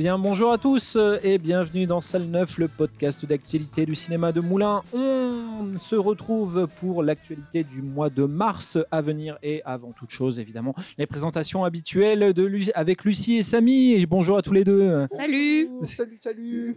[0.00, 4.30] bien, bonjour à tous euh, et bienvenue dans Salle 9, le podcast d'actualité du cinéma
[4.30, 4.82] de Moulin.
[4.92, 10.38] On se retrouve pour l'actualité du mois de mars à venir et avant toute chose,
[10.38, 13.94] évidemment, les présentations habituelles de Lu- avec Lucie et Samy.
[13.94, 15.04] Et bonjour à tous les deux.
[15.10, 16.76] Salut Salut, salut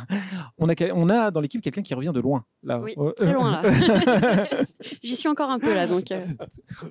[0.58, 2.42] On a, on a dans l'équipe quelqu'un qui revient de loin.
[2.64, 2.80] Là.
[2.80, 3.62] Oui, Euh, très loin là.
[5.02, 6.10] J'y suis encore un peu là, donc.
[6.10, 6.24] euh,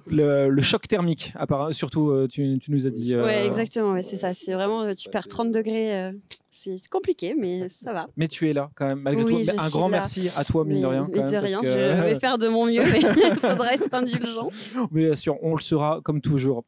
[0.06, 3.16] Le, le choc thermique, apparemment, surtout, euh, tu, tu nous as dit.
[3.16, 4.36] euh, Ouais, exactement, ouais, c'est ça.
[4.36, 5.71] C'est vraiment, euh, tu perds 30 degrés.
[5.72, 6.12] Euh,
[6.50, 8.08] c'est compliqué, mais ça va.
[8.18, 9.54] Mais tu es là quand même, malgré Oui, tout.
[9.58, 9.98] un grand là.
[10.00, 11.08] merci à toi, mine mais, de rien.
[11.12, 14.50] mais de rien, que- je vais faire de mon mieux, mais il faudra être indulgent.
[14.92, 16.64] Mais bien sûr, on le sera comme toujours.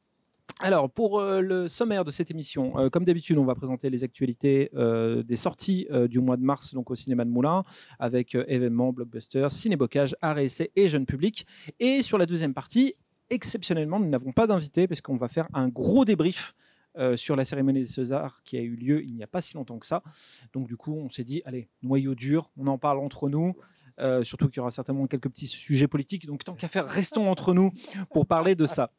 [0.59, 4.03] Alors, pour euh, le sommaire de cette émission, euh, comme d'habitude, on va présenter les
[4.03, 7.63] actualités euh, des sorties du mois de mars donc au cinéma de Moulins,
[7.99, 11.45] avec événements, blockbusters, ciné-bocage, art et et jeune public.
[11.79, 12.93] Et sur la deuxième partie,
[13.29, 16.53] exceptionnellement, nous n'avons pas d'invité parce qu'on va faire un gros débrief
[16.97, 19.55] euh, sur la cérémonie des Césars qui a eu lieu il n'y a pas si
[19.55, 20.03] longtemps que ça.
[20.53, 23.55] Donc du coup, on s'est dit, allez, noyau dur, on en parle entre nous.
[23.99, 26.25] Euh, surtout qu'il y aura certainement quelques petits sujets politiques.
[26.25, 27.71] Donc tant qu'à faire, restons entre nous
[28.11, 28.91] pour parler de ça.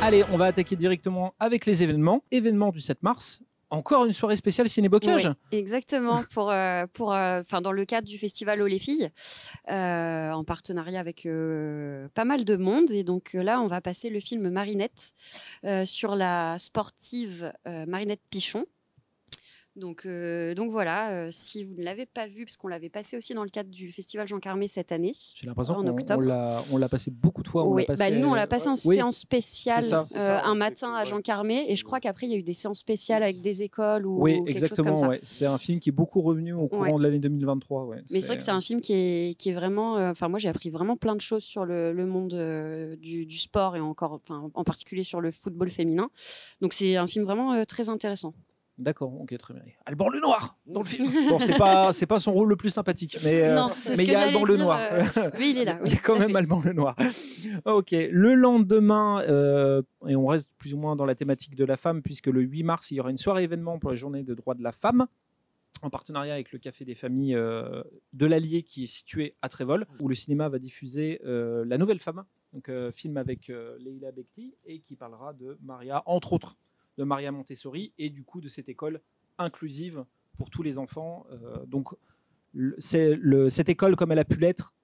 [0.00, 2.22] Allez, on va attaquer directement avec les événements.
[2.30, 3.42] Événement du 7 mars.
[3.74, 5.30] Encore une soirée spéciale ciné-bocage.
[5.52, 9.10] Exactement, pour, euh, euh, dans le cadre du festival Oh les filles,
[9.70, 11.26] euh, en partenariat avec
[12.14, 12.90] pas mal de monde.
[12.90, 15.12] Et donc là, on va passer le film Marinette
[15.84, 18.66] sur la sportive Marinette Pichon.
[19.76, 23.16] Donc, euh, donc voilà, euh, si vous ne l'avez pas vu, parce qu'on l'avait passé
[23.16, 25.12] aussi dans le cadre du festival Jean Carmé cette année.
[25.34, 26.22] J'ai l'impression En qu'on octobre.
[26.72, 27.64] on l'a- passé beaucoup de fois.
[27.64, 30.04] on Oui, bah nous on l'a passé en Oui, séance spéciale ça.
[30.14, 31.04] Euh, un matin à.
[31.04, 33.62] Jean Carmé et je crois qu'après il y a eu des séances spéciales avec des
[33.62, 34.88] écoles ou Oui, quelque chose exactement.
[34.90, 35.08] comme ça.
[35.08, 35.20] ouais.
[35.24, 36.92] C'est un film qui est beaucoup revenu au courant Ouais.
[36.98, 37.84] de l'année 2023.
[37.86, 38.02] ouais.
[38.10, 39.98] Mais c'est vrai que c'est un film qui est, qui est vraiment.
[39.98, 43.26] euh, Enfin, moi, j'ai appris vraiment plein de choses sur le, le monde euh, du,
[43.26, 44.20] du sport et encore,
[44.54, 46.10] en particulier sur le football féminin.
[46.60, 48.34] Donc, c'est un film vraiment euh, très intéressant.
[48.76, 49.62] D'accord, ok, très bien.
[49.86, 51.08] Alban le Noir dans le film.
[51.28, 54.10] Bon, c'est pas, c'est pas son rôle le plus sympathique, mais euh, non, mais il
[54.10, 54.80] y a Alban le Noir.
[54.92, 55.78] euh, mais il est là.
[55.80, 56.36] Il oui, y a quand même fait.
[56.36, 56.96] Alban le Noir.
[57.66, 61.76] ok, le lendemain, euh, et on reste plus ou moins dans la thématique de la
[61.76, 64.34] femme, puisque le 8 mars, il y aura une soirée événement pour la journée de
[64.34, 65.06] droits de la femme,
[65.82, 69.86] en partenariat avec le Café des Familles euh, de l'Allier, qui est situé à Trévol,
[70.00, 74.10] où le cinéma va diffuser euh, La Nouvelle Femme, donc euh, film avec euh, Leila
[74.12, 76.56] Bekti, et qui parlera de Maria, entre autres,
[76.98, 79.00] de Maria Montessori, et du coup de cette école
[79.38, 80.04] inclusive
[80.38, 81.26] pour tous les enfants.
[81.32, 81.88] Euh, donc,
[82.78, 84.74] cette école, comme elle a pu l'être,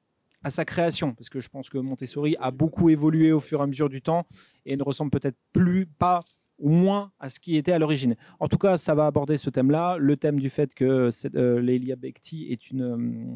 [0.43, 3.63] à sa création, parce que je pense que Montessori a beaucoup évolué au fur et
[3.63, 4.27] à mesure du temps
[4.65, 6.21] et ne ressemble peut-être plus, pas
[6.59, 8.17] ou moins à ce qui était à l'origine.
[8.39, 11.97] En tout cas, ça va aborder ce thème-là, le thème du fait que euh, Lélia
[11.97, 13.35] Bekti est euh,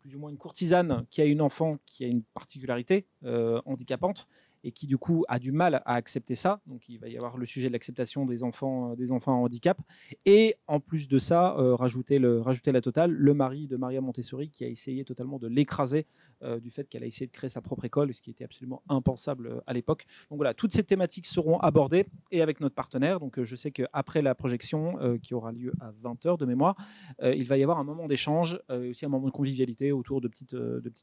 [0.00, 4.28] plus ou moins une courtisane qui a une enfant qui a une particularité euh, handicapante
[4.64, 6.60] et qui du coup a du mal à accepter ça.
[6.66, 9.44] Donc il va y avoir le sujet de l'acceptation des enfants, euh, des enfants en
[9.44, 9.80] handicap.
[10.26, 14.64] Et en plus de ça, euh, rajouter, la totale, le mari de Maria Montessori qui
[14.64, 16.06] a essayé totalement de l'écraser
[16.42, 18.82] euh, du fait qu'elle a essayé de créer sa propre école, ce qui était absolument
[18.88, 20.06] impensable à l'époque.
[20.30, 23.20] Donc voilà, toutes ces thématiques seront abordées et avec notre partenaire.
[23.20, 26.76] Donc je sais qu'après la projection qui aura lieu à 20h de mémoire,
[27.22, 30.28] il va y avoir un moment d'échange, et aussi un moment de convivialité autour de
[30.28, 30.56] petites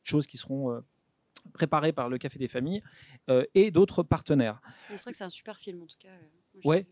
[0.04, 0.82] choses qui seront
[1.54, 2.82] préparées par le Café des Familles
[3.30, 4.62] euh, et d'autres partenaires.
[4.90, 6.10] C'est vrai que c'est un super film en tout cas.
[6.10, 6.86] euh, Ouais.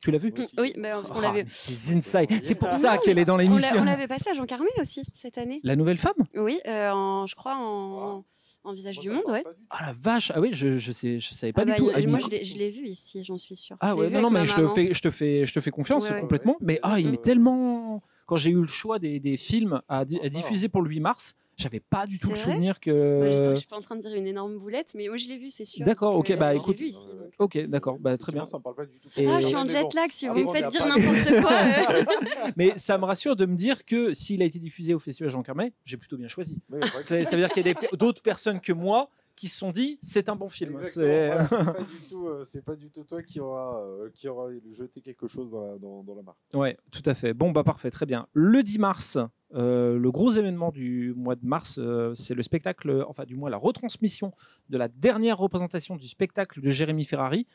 [0.00, 1.44] Tu l'as vu Oui, mais parce qu'on Ah, l'avait.
[1.48, 3.76] C'est pour ça qu'elle est dans l'émission.
[3.78, 5.60] on l'avait passé à Jean Carmé aussi cette année.
[5.62, 6.12] La nouvelle femme?
[6.34, 8.24] Oui, euh, en, je crois en,
[8.64, 9.44] en Visage du Monde, ouais.
[9.70, 11.90] Ah la vache Ah oui, je je sais, je savais pas Ah du bah, tout.
[11.96, 13.76] il- Ah, moi, me- je l'ai- vu ici, j'en suis sûre.
[13.80, 16.04] Ah ouais, non, mais ma je te fais, je te fais, je te fais confiance
[16.08, 16.20] Ouais, ouais.
[16.20, 16.56] complètement.
[16.60, 18.02] Mais ah, il met tellement.
[18.26, 20.28] Quand j'ai eu le choix des, des films à, di- à Ah.
[20.28, 23.50] diffuser pour le 8 mars, j'avais pas du tout le souvenir je que.
[23.54, 25.50] je suis pas en train de dire une énorme boulette, mais moi je l'ai vu,
[25.50, 25.84] c'est sûr.
[25.84, 26.78] D'accord, ok, bah, écoute.
[26.78, 27.32] vu ici, donc.
[27.38, 28.46] Ok, d'accord, bah, très bien.
[28.46, 29.08] Ça me parle pas du tout.
[29.16, 30.86] Et- Ah, je suis en Mais jet lag si Ah vous bon, me faites dire
[30.86, 31.52] n'importe quoi.
[31.52, 32.50] euh.
[32.56, 35.42] Mais ça me rassure de me dire que s'il a été diffusé au Festival Jean
[35.42, 36.58] Carmet, j'ai plutôt bien choisi.
[36.70, 39.98] Oui, Ça veut dire qu'il y a d'autres personnes que moi qui se sont dit
[40.02, 40.72] c'est un bon film.
[40.72, 41.04] Exactement.
[41.06, 44.10] C'est- Voilà, C'est pas du tout, euh, c'est pas du tout toi qui aura, euh,
[44.14, 46.36] qui aura jeté quelque chose dans la, dans, dans la mare.
[46.52, 47.34] Ouais, tout à fait.
[47.34, 48.26] Bon, bah parfait, très bien.
[48.32, 49.18] Le 10 mars,
[49.54, 53.50] euh, le gros événement du mois de mars, euh, c'est le spectacle, enfin du moins
[53.50, 54.32] la retransmission
[54.68, 57.46] de la dernière représentation du spectacle de Jérémy Ferrari.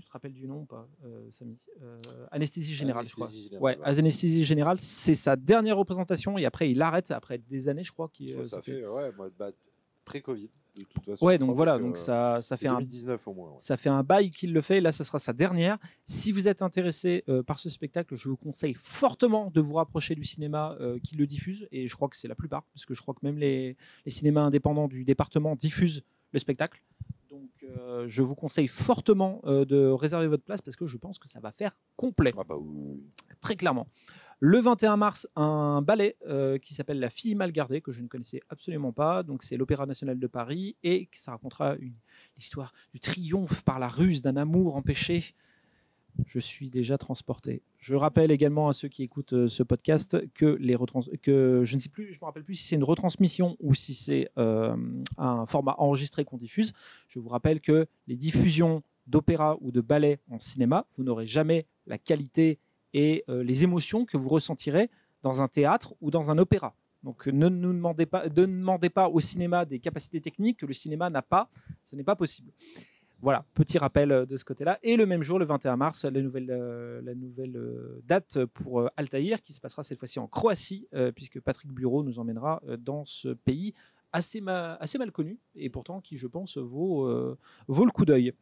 [0.00, 1.58] Tu te rappelles du nom ou pas, euh, Samy?
[1.82, 1.98] Euh,
[2.30, 3.26] Anesthésie générale, je crois.
[3.26, 3.98] Anesthésie générale, Ouais, ouais.
[3.98, 8.08] Anesthésie générale, c'est sa dernière représentation et après il arrête après des années, je crois.
[8.10, 9.50] Qui, Ouais, ça fait, ouais, moi, bah,
[10.06, 11.26] pré-Covid, de toute façon.
[11.26, 13.50] Ouais, donc voilà, donc ça, ça fait un 2019 au moins.
[13.50, 13.56] ouais.
[13.58, 14.80] ça fait un bail qu'il le fait.
[14.80, 15.78] Là, ça sera sa dernière.
[16.04, 20.14] Si vous êtes intéressé euh, par ce spectacle, je vous conseille fortement de vous rapprocher
[20.14, 21.68] du cinéma euh, qui le diffuse.
[21.72, 24.10] Et je crois que c'est la plupart, parce que je crois que même les, les
[24.10, 26.02] cinémas indépendants du département diffusent
[26.32, 26.82] le spectacle.
[27.30, 31.28] Donc euh, je vous conseille fortement de réserver votre place parce que je pense que
[31.28, 33.02] ça va faire complet, Ah bah oui.
[33.40, 33.86] très clairement.
[34.44, 38.08] Le 21 mars, un ballet euh, qui s'appelle La fille mal gardée, que je ne
[38.08, 39.22] connaissais absolument pas.
[39.22, 41.76] Donc, c'est l'Opéra national de Paris et ça racontera
[42.36, 45.36] l'histoire du triomphe par la ruse d'un amour empêché.
[46.26, 47.62] Je suis déjà transporté.
[47.78, 51.76] Je rappelle également à ceux qui écoutent euh, ce podcast que les retrans- que je
[51.76, 54.76] ne sais plus, je me rappelle plus si c'est une retransmission ou si c'est euh,
[55.18, 56.72] un format enregistré qu'on diffuse.
[57.06, 61.64] Je vous rappelle que les diffusions d'opéra ou de ballet en cinéma, vous n'aurez jamais
[61.86, 62.58] la qualité
[62.94, 64.90] et euh, les émotions que vous ressentirez
[65.22, 66.74] dans un théâtre ou dans un opéra.
[67.02, 70.72] Donc ne nous demandez pas, ne demandez pas au cinéma des capacités techniques que le
[70.72, 71.48] cinéma n'a pas.
[71.84, 72.52] Ce n'est pas possible.
[73.20, 74.80] Voilà, petit rappel euh, de ce côté-là.
[74.82, 77.00] Et le même jour, le 21 mars, la nouvelle, euh,
[77.38, 81.70] euh, date pour euh, Altaïr, qui se passera cette fois-ci en Croatie, euh, puisque Patrick
[81.72, 83.74] Bureau nous emmènera euh, dans ce pays
[84.12, 86.62] assez, ma- assez mal connu, et pourtant qui, je pense, euh,
[87.68, 88.32] vaut le coup d'œil.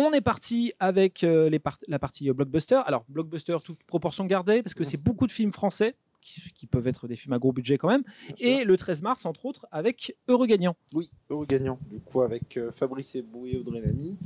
[0.00, 2.80] On est parti avec euh, les part- la partie euh, blockbuster.
[2.86, 6.86] Alors, blockbuster, toute proportion gardée, parce que c'est beaucoup de films français, qui, qui peuvent
[6.86, 8.04] être des films à gros budget quand même.
[8.28, 8.46] bien sûr.
[8.60, 10.76] Et le 13 mars, entre autres, avec Heureux Gagnant.
[10.94, 11.80] Oui, heureux gagnant.
[11.90, 14.16] Du coup, avec euh, Fabrice Ebou et Audrey Lamy.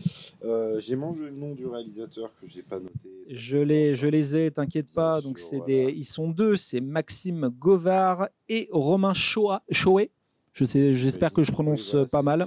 [0.78, 3.08] J'ai mangé le nom du réalisateur que j'ai pas noté.
[3.30, 5.22] Je les, je les ai, t'inquiète pas.
[5.22, 5.86] Donc c'est voilà.
[5.86, 10.10] des, ils sont deux, c'est Maxime Govard et Romain Choa- Choé.
[10.52, 12.46] Je sais, j'espère que je prononce pas mal.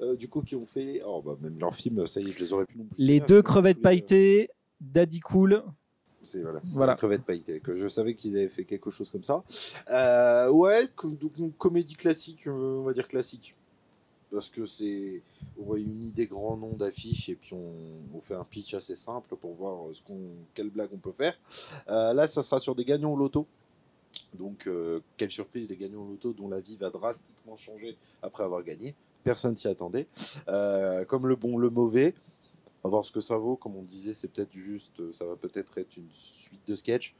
[0.00, 1.02] Euh, du coup, qui ont fait.
[1.04, 3.02] Oh, bah, même leurs films, ça y est, je les aurais pu non plus.
[3.04, 4.50] Les deux crevettes les- pailletées,
[4.80, 5.62] Daddy Cool.
[6.22, 6.92] C'est voilà, c'est Voilà.
[6.92, 9.42] les crevettes pailletées, que je savais qu'ils avaient fait quelque chose comme ça.
[9.90, 13.54] Euh, ouais, co- donc une comédie classique, euh, on va dire classique.
[14.30, 15.22] Parce que c'est.
[15.58, 17.72] On réunit des grands noms d'affiches et puis on,
[18.16, 20.18] on fait un pitch assez simple pour voir ce qu'on,
[20.54, 21.34] quelle blague on peut faire.
[21.88, 23.46] Euh, là, ça sera sur des gagnants au loto.
[24.34, 28.44] Donc, euh, quelle surprise, les gagnants au loto dont la vie va drastiquement changer après
[28.44, 28.94] avoir gagné.
[29.24, 30.06] Personne s'y attendait.
[30.48, 32.14] Euh, comme le bon, le mauvais.
[32.82, 33.56] On va voir ce que ça vaut.
[33.56, 37.14] Comme on disait, c'est peut-être juste, ça va peut-être être une suite de sketchs.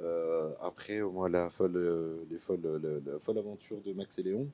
[0.00, 4.48] Euh, après, au moins, la folle, les folles, la, folle aventure de Max et Léon,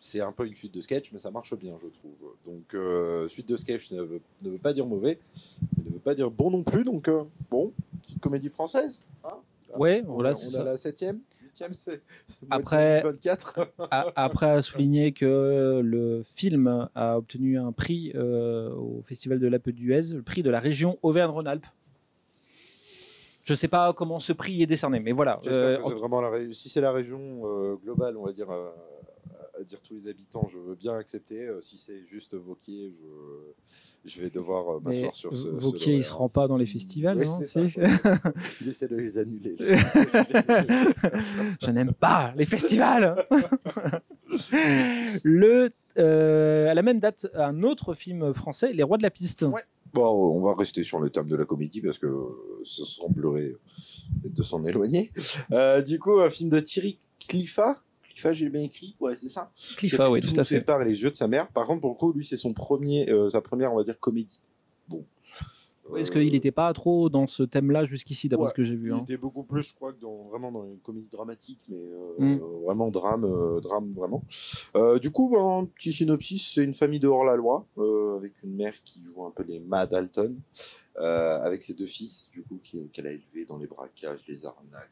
[0.00, 2.34] c'est un peu une suite de sketch, mais ça marche bien, je trouve.
[2.46, 5.18] Donc, suite de sketch ne veut, ne veut pas dire mauvais,
[5.76, 6.84] mais ne veut pas dire bon non plus.
[6.84, 7.08] Donc,
[7.50, 7.72] bon,
[8.02, 9.02] petite comédie française.
[9.78, 10.60] Ouais, on voilà, c'est ça.
[10.62, 11.20] a la septième,
[11.76, 12.02] c'est
[12.50, 13.68] Après- 24.
[13.90, 19.46] A- Après, à souligner que le film a obtenu un prix euh, au Festival de
[19.48, 21.66] l'Ape d'Huez, le prix de la région Auvergne-Rhône-Alpes.
[23.44, 25.38] Je ne sais pas comment ce prix est décerné, mais voilà.
[25.46, 28.70] Euh, que vraiment la ré- Si c'est la région euh, globale, on va dire, euh,
[29.64, 31.46] dire tous les habitants, je veux bien accepter.
[31.46, 35.48] Euh, si c'est juste Vauquier, je, je vais devoir euh, m'asseoir sur ce.
[35.48, 37.60] Vauquier, il se rend pas dans les festivals, non c'est ça.
[38.60, 39.54] Il essaie de les annuler.
[41.60, 43.24] Je n'aime pas les festivals.
[45.22, 49.42] le, euh, à la même date, un autre film français, Les Rois de la piste.
[49.42, 49.62] Ouais.
[49.92, 52.06] Bon, on va rester sur le thème de la comédie parce que
[52.62, 53.56] ce semblerait
[54.24, 55.10] de s'en éloigner.
[55.50, 57.82] Euh, du coup, un film de Thierry Cliffat.
[58.20, 58.94] Cliffat, j'ai bien écrit.
[59.00, 59.50] Ouais, c'est ça.
[59.76, 60.60] Clifford, oui, tout à fait.
[60.60, 61.48] Par les yeux de sa mère.
[61.48, 63.98] Par contre, pour le coup, lui, c'est son premier, euh, sa première, on va dire,
[63.98, 64.40] comédie.
[64.88, 65.04] Bon.
[65.96, 68.76] Est-ce Euh, qu'il n'était pas trop dans ce thème-là jusqu'ici, d'après Ouais, ce que j'ai
[68.76, 68.98] vu Il hein.
[68.98, 71.78] était beaucoup plus, je crois, que dans, vraiment dans une comédie dramatique, mais
[72.20, 72.40] euh, Mm.
[72.64, 74.22] vraiment drame, euh, drame vraiment.
[74.76, 78.54] Euh, du coup, ben, un petit synopsis, c'est une famille de hors-la-loi, euh, avec une
[78.54, 80.36] mère qui joue un peu les Mad Alton,
[80.98, 82.60] euh, avec ses deux fils, du coup,
[82.92, 84.90] qu'elle a élevés dans les braquages, les arnaques,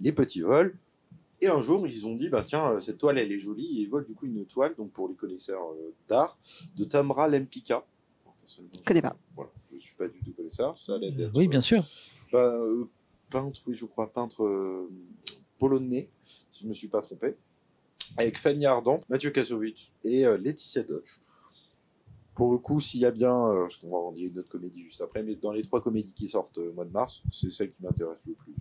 [0.00, 0.74] les petits vols.
[1.42, 3.82] Et un jour, ils ont dit, bah tiens, euh, cette toile, elle est jolie, et
[3.82, 6.38] ils volent du coup une toile, donc pour les connaisseurs euh, d'art,
[6.76, 7.84] de Tamra Lempicka.
[8.46, 9.16] Je- Connais pas.
[9.34, 11.36] Voilà, je suis pas du tout connaisseur, ça a l'air d'être...
[11.36, 11.84] Oui, bien sûr.
[12.32, 12.84] Bah, euh,
[13.30, 14.88] peintre, oui, je crois, peintre euh,
[15.58, 16.08] polonais,
[16.50, 17.36] si je me suis pas trompé,
[18.16, 21.20] avec Fanny Ardant, Mathieu Kassovitz et euh, Laetitia Dodge.
[22.34, 24.48] Pour le coup, s'il y a bien, euh, parce qu'on va en dire une autre
[24.50, 27.22] comédie juste après, mais dans les trois comédies qui sortent euh, au mois de mars,
[27.30, 28.54] c'est celle qui m'intéresse le plus.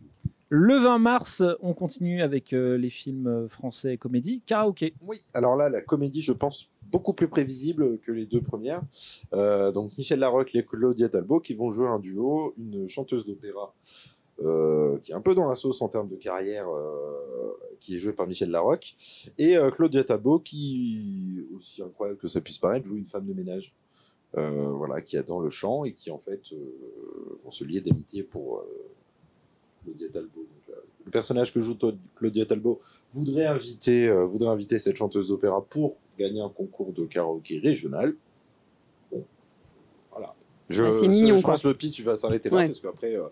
[0.49, 4.41] Le 20 mars, on continue avec euh, les films euh, français comédie.
[4.45, 4.93] Karaoké.
[5.01, 8.83] Oui, alors là, la comédie, je pense, beaucoup plus prévisible que les deux premières.
[9.33, 13.73] Euh, donc Michel Larocque et Claudia Talbot qui vont jouer un duo, une chanteuse d'opéra
[14.37, 16.67] qui est un peu dans la sauce en termes de carrière,
[17.79, 18.97] qui est jouée par Michel Larocque,
[19.37, 23.73] et Claudia Talbot qui, aussi incroyable que ça puisse paraître, joue une femme de ménage.
[24.33, 26.41] voilà, qui adore le chant et qui en fait
[27.45, 28.65] vont se lier d'amitié pour
[29.85, 30.41] Claudia Talbot.
[30.41, 31.77] Donc, euh, le personnage que joue
[32.15, 32.81] Claudia Talbot
[33.13, 38.15] voudrait inviter, euh, voudrait inviter cette chanteuse d'opéra pour gagner un concours de karaoké régional.
[39.11, 39.23] Bon,
[40.11, 40.35] voilà.
[40.69, 42.67] Je, Ouais, c'est mignon, Je pense que le pitch va s'arrêter là Ouais.
[42.67, 43.27] parce qu'après, euh,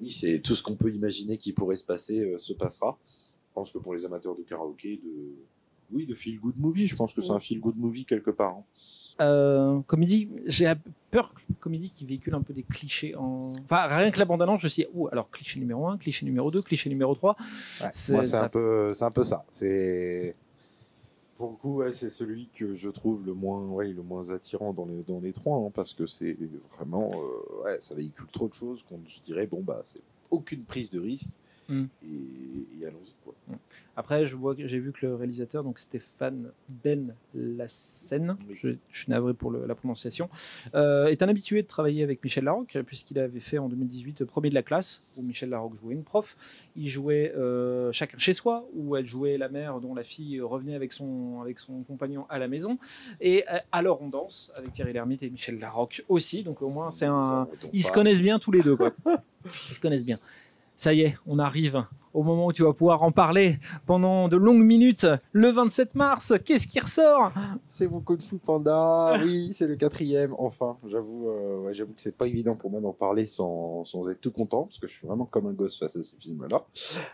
[0.00, 2.98] oui, c'est tout ce qu'on peut imaginer qui pourrait se passer se passera.
[3.06, 5.32] Je pense que pour les amateurs de karaoké, de
[5.90, 6.86] Oui, de feel good movie.
[6.86, 8.56] Je pense que c'est un feel good movie quelque part.
[8.58, 8.64] hein.
[9.20, 10.72] Euh, comédie, j'ai
[11.10, 13.52] peur, comédie qui véhicule un peu des clichés en.
[13.64, 16.24] Enfin, rien que la bande-annonce, je me suis dit, ouh, alors cliché numéro 1, cliché
[16.24, 17.36] numéro 2, cliché numéro 3.
[17.40, 19.44] Ouais, C'est- ça- un peu, c'est un peu ça.
[19.50, 20.34] C'est
[21.36, 24.72] pour le coup, ouais, c'est celui que je trouve le moins, ouais, le moins attirant
[24.72, 26.36] dans les dans les trois, hein, parce que c'est
[26.76, 30.62] vraiment, euh, ouais, ça véhicule trop de choses qu'on se dirait, bon bah, c'est aucune
[30.64, 31.28] prise de risque
[31.68, 31.84] Mm.
[32.04, 33.34] et, et allons-y quoi.
[33.96, 36.50] Après, je vois, que- j'ai vu que le réalisateur, donc Stéphane
[36.84, 38.54] Ben Lassen, Oui.
[38.54, 40.28] je, je suis navré pour le- la prononciation,
[40.76, 44.50] euh, est un habitué de travailler avec Michel Larocque, puisqu'il avait fait en 2018 Premier
[44.50, 46.36] de la classe, où Michel Larocque jouait une prof.
[46.76, 50.74] Il jouait euh, Chacun chez soi, où elle jouait la mère dont la fille revenait
[50.76, 52.78] avec son, avec son compagnon à la maison.
[53.20, 56.44] Et euh, Alors on danse, avec Thierry Lhermitte et Michel Larocque aussi.
[56.44, 57.48] Donc au moins, c'est un.
[57.72, 58.76] Ils se connaissent bien tous les deux.
[58.76, 58.92] Quoi.
[59.70, 60.18] Ils se connaissent bien.
[60.78, 61.82] Ça y est, on arrive
[62.14, 65.08] au moment où tu vas pouvoir en parler pendant de longues minutes.
[65.32, 67.32] Le 27 mars, qu'est-ce qui ressort?
[67.68, 70.76] C'est mon Kung Fu Panda, oui, c'est le quatrième, enfin.
[70.86, 74.30] J'avoue, euh, ouais, j'avoue que c'est pas évident pour moi d'en parler sans, être tout
[74.30, 76.64] content, parce que je suis vraiment comme un gosse face à ce film-là.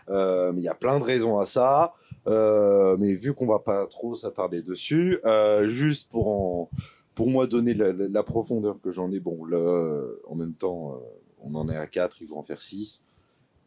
[0.09, 1.95] Euh, mais il y a plein de raisons à ça.
[2.27, 6.69] Euh, mais vu qu'on va pas trop s'attarder dessus, euh, juste pour
[7.15, 11.01] pour moi donner la, profondeur que j'en ai, bon, le, en même temps,
[11.41, 13.05] on en est à 4, ils vont en faire 6.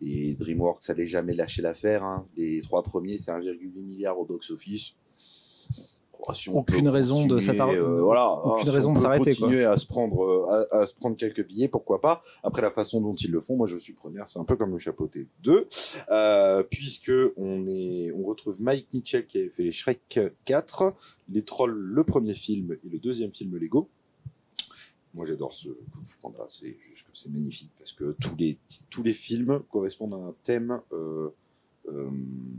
[0.01, 2.05] Et DreamWorks, ça n'allait jamais lâcher l'affaire.
[2.05, 2.27] Hein.
[2.37, 4.95] Les trois premiers, c'est 1,8 milliard au box-office.
[6.21, 9.47] Oh, si Aucune raison de s'attarder- euh, voilà, aucune si on raison de s'arrêter, quoi.
[9.47, 12.23] Continuer à se prendre, euh, à, à se prendre quelques billets, pourquoi pas.
[12.43, 14.29] Après la façon dont ils le font, moi je suis première.
[14.29, 15.69] C'est un peu comme le chapeauté 2,
[16.11, 20.93] euh, puisque on est, on retrouve Mike Mitchell qui avait fait les Shrek 4,
[21.31, 23.89] les Trolls, le premier film et le deuxième film Lego.
[25.19, 26.47] Moi, j'adore ce Kung Fu Panda.
[26.49, 28.57] C'est juste que c'est magnifique parce que tous les,
[28.89, 31.31] tous les films correspondent à un thème, euh,
[31.89, 32.09] euh,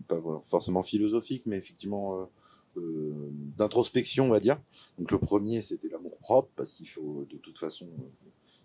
[0.10, 2.30] pas forcément philosophique, mais effectivement
[2.76, 4.60] euh, d'introspection, on va dire.
[4.98, 7.88] Donc, le premier, c'était l'amour propre parce qu'il faut de toute façon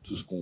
[0.04, 0.36] tout ce qu'on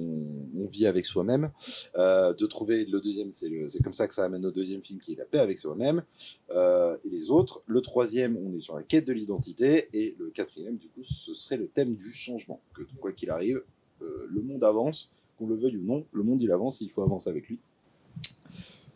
[0.58, 1.50] on vit avec soi-même.
[1.96, 4.82] Euh, de trouver le deuxième, c'est le- c'est comme ça que ça amène au deuxième
[4.82, 6.02] film qui est la paix avec soi-même.
[6.50, 7.62] Euh, et les autres.
[7.66, 9.88] Le troisième, on est sur la quête de l'identité.
[9.94, 12.60] Et le quatrième, du coup, ce serait le thème du changement.
[12.74, 13.62] Que quoi qu'il arrive,
[14.02, 16.90] euh, le monde avance, qu'on le veuille ou non, le monde il avance et il
[16.90, 17.58] faut avancer avec lui.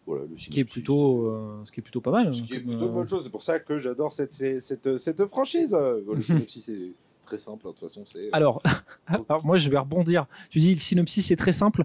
[0.06, 2.32] Voilà, le Ce qui est plutôt, euh, ce qui est plutôt pas mal.
[2.32, 3.24] ce qui est hein, plutôt une bonne chose.
[3.24, 5.74] C'est pour ça que j'adore cette, cette, cette, franchise.
[5.74, 6.92] Euh, Le synopsis est
[7.26, 8.02] très simple, hein, de toute façon.
[8.06, 8.62] C'est Alors,
[9.06, 10.26] alors, moi, je vais rebondir.
[10.50, 11.84] Tu dis le synopsis, c'est très simple.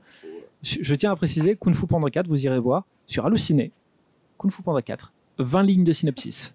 [0.63, 3.71] Je tiens à préciser, Kung Fu Panda 4, vous irez voir sur Halluciné,
[4.37, 6.53] Kung Fu Panda 4, 20 lignes de synopsis.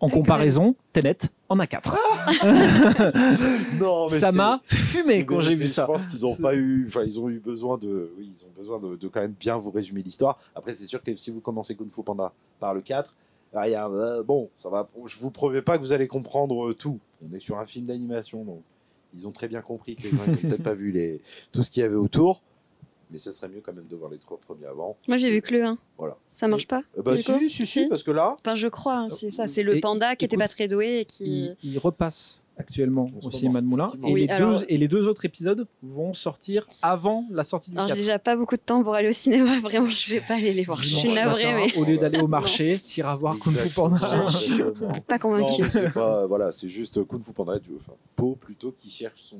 [0.00, 1.96] En comparaison, Tenet en a 4.
[3.80, 5.82] non, Ça m'a fumé quand j'ai vu ça.
[5.82, 8.44] Je pense qu'ils n'ont C'est- pas eu, enfin, ils ont eu besoin de, oui, ils
[8.44, 10.38] ont besoin de, de quand même bien vous résumer l'histoire.
[10.54, 13.14] Après, c'est sûr que si vous commencez Kung Fu Panda par le 4,
[13.54, 14.88] il y a, euh, bon, ça va.
[15.06, 16.98] Je vous promets pas que vous allez comprendre euh, tout.
[17.28, 18.62] On est sur un film d'animation, donc
[19.14, 21.20] ils ont très bien compris que les gens n'ont peut-être pas vu les,
[21.52, 22.42] tout ce qu'il y avait autour.
[23.10, 24.96] Mais ça serait mieux quand même de voir les trois premiers avant.
[25.06, 25.76] Moi, j'ai vu que le 1.
[25.98, 26.16] Voilà.
[26.28, 27.88] Ça marche pas Euh, bah, si, si, si, si.
[27.90, 29.46] parce que là, Enfin, je crois, hein, c'est ça.
[29.46, 31.54] C'est le Et- panda qui était écoute, pas très doué et qui.
[31.62, 33.86] Il, il repasse actuellement au cinéma de Moulin.
[34.02, 37.70] Et, Oui, les alors- deux, et les deux autres épisodes vont sortir avant la sortie
[37.70, 38.00] du Alors, j'ai 4.
[38.00, 39.58] déjà pas beaucoup de temps pour aller au cinéma.
[39.62, 40.78] Vraiment, je vais pas aller les voir.
[40.78, 43.96] Je suis navrée, mais Au lieu d'aller au marché, tu iras voir Kung Fu Panda.
[45.06, 48.72] Pas Non, mais c'est pas, voilà, c'est juste Kung Fu Panda, du- enfin, Po plutôt
[48.78, 49.36] qui cherche son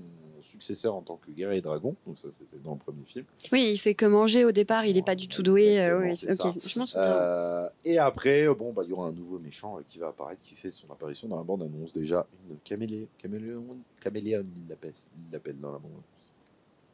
[0.52, 1.96] successeur en tant que guerrier dragon.
[2.06, 3.24] Donc ça, c'était dans le premier film.
[3.50, 4.84] Oui, il fait que manger au départ.
[4.86, 5.80] Il est pas du tout doué.
[5.80, 6.96] euh, oui, je.
[6.96, 10.40] Euh, et après, euh, bon, bah, il y aura un nouveau méchant qui va apparaître,
[10.40, 13.64] qui fait son apparition dans la bande annonce déjà une camélé, caméléon,
[14.00, 14.92] caméléon, il l'appelle,
[15.28, 16.04] il l'appelle dans la bande annonce.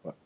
[0.04, 0.16] Voilà.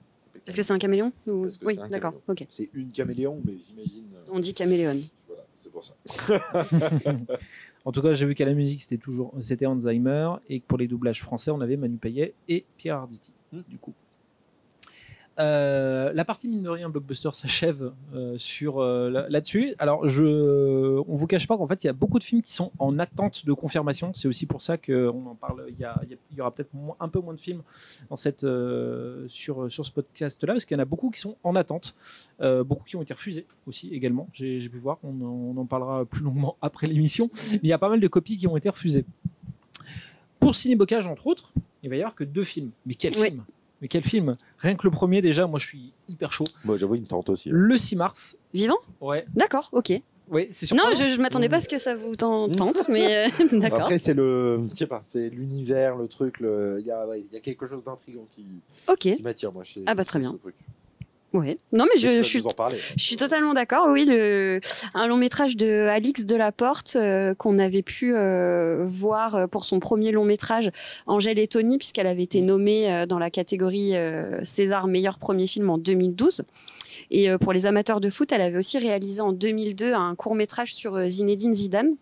[0.45, 2.15] Parce que c'est un caméléon ou- Oui, d'accord.
[2.29, 2.47] Ok.
[2.51, 4.05] C'est une caméléon, mais j'imagine.
[4.31, 5.01] On dit caméléon.
[5.29, 5.95] Voilà, c'est pour ça.
[7.85, 10.79] En tout cas, j'ai vu qu'à la musique, c'était toujours c'était Alzheimer et que pour
[10.79, 13.33] les doublages français, on avait Manu Payet et Pierre Arditi.
[13.53, 13.63] Hmm.
[13.69, 13.95] Du coup.
[15.39, 19.75] Euh, la partie mine de rien blockbuster s'achève euh, sur euh, là- là-dessus.
[19.79, 20.23] Alors, je,
[21.09, 22.99] on vous cache pas qu'en fait, il y a beaucoup de films qui sont en
[22.99, 24.13] attente de confirmation.
[24.15, 25.65] C'est aussi pour ça qu'on en parle.
[25.71, 25.99] Il y, a-
[26.31, 26.71] il aura peut-être
[27.01, 27.63] un peu moins de films
[28.11, 28.47] dans cette,
[29.29, 31.95] sur, sur ce podcast-là, parce qu'il y en a beaucoup qui sont en attente,
[32.67, 34.29] beaucoup qui ont été refusés aussi également.
[34.35, 34.99] J'ai pu voir.
[35.03, 37.31] On, en- on en parlera plus longuement après l'émission.
[37.53, 39.07] Mais il y a pas mal de copies qui ont été refusées.
[40.41, 42.71] Pour Cinébocage, entre autres, il va y avoir que deux films.
[42.85, 43.29] Mais quel Oui.
[43.31, 43.45] film?
[43.83, 44.37] Mais quel film?
[44.59, 46.45] Rien que le premier, déjà, moi je suis hyper chaud.
[46.65, 47.49] Moi, j'avoue, il me tente aussi.
[47.51, 47.53] hein.
[47.55, 48.39] Le 6 mars.
[48.55, 48.77] Vivant?
[49.01, 49.91] Ouais, D'accord, ok.
[50.31, 51.09] ouais c'est Non, surprenant.
[51.09, 53.81] je, je m'attendais pas à ce que ça vous ten- tente, mais euh, d'accord.
[53.81, 57.21] Après, c'est le, je sais pas, c'est l'univers, le truc, le- il y a, ouais,
[57.23, 58.47] il y a quelque chose d'intrigant qui,
[58.87, 58.99] Ok.
[59.01, 59.65] qui m'attire, moi.
[59.65, 60.31] chez- Ah bah, très bien.
[60.31, 60.55] ce truc.
[61.33, 61.59] Oui.
[61.73, 62.43] Non, mais je, suis.
[62.97, 63.87] Je totalement d'accord.
[63.89, 64.61] Oui, le,
[64.95, 69.81] un long métrage de Alix Delaporte euh, qu'on avait pu euh, voir euh, pour son
[69.81, 70.71] premier long métrage,
[71.07, 73.93] Angèle et Tony, puisqu'elle avait été nommée euh, dans la catégorie
[74.43, 76.43] César meilleur premier film en 2012.
[77.11, 80.75] Et pour les amateurs de foot, elle avait aussi réalisé en 2002 un court métrage
[80.75, 81.95] sur Zinedine Zidane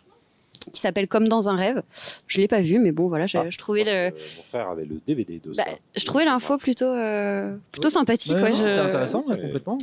[0.72, 1.82] qui s'appelle Comme dans un rêve.
[2.26, 4.68] Je l'ai pas vu, mais bon voilà, je, Ah, je trouvais le, euh, Mon frère
[4.68, 5.70] avait le DVD de bah, ça.
[5.96, 8.34] je trouvais l'info plutôt euh, plutôt sympathique.
[8.36, 9.78] Ouais, ouais, je- C'est intéressant, ouais, complètement.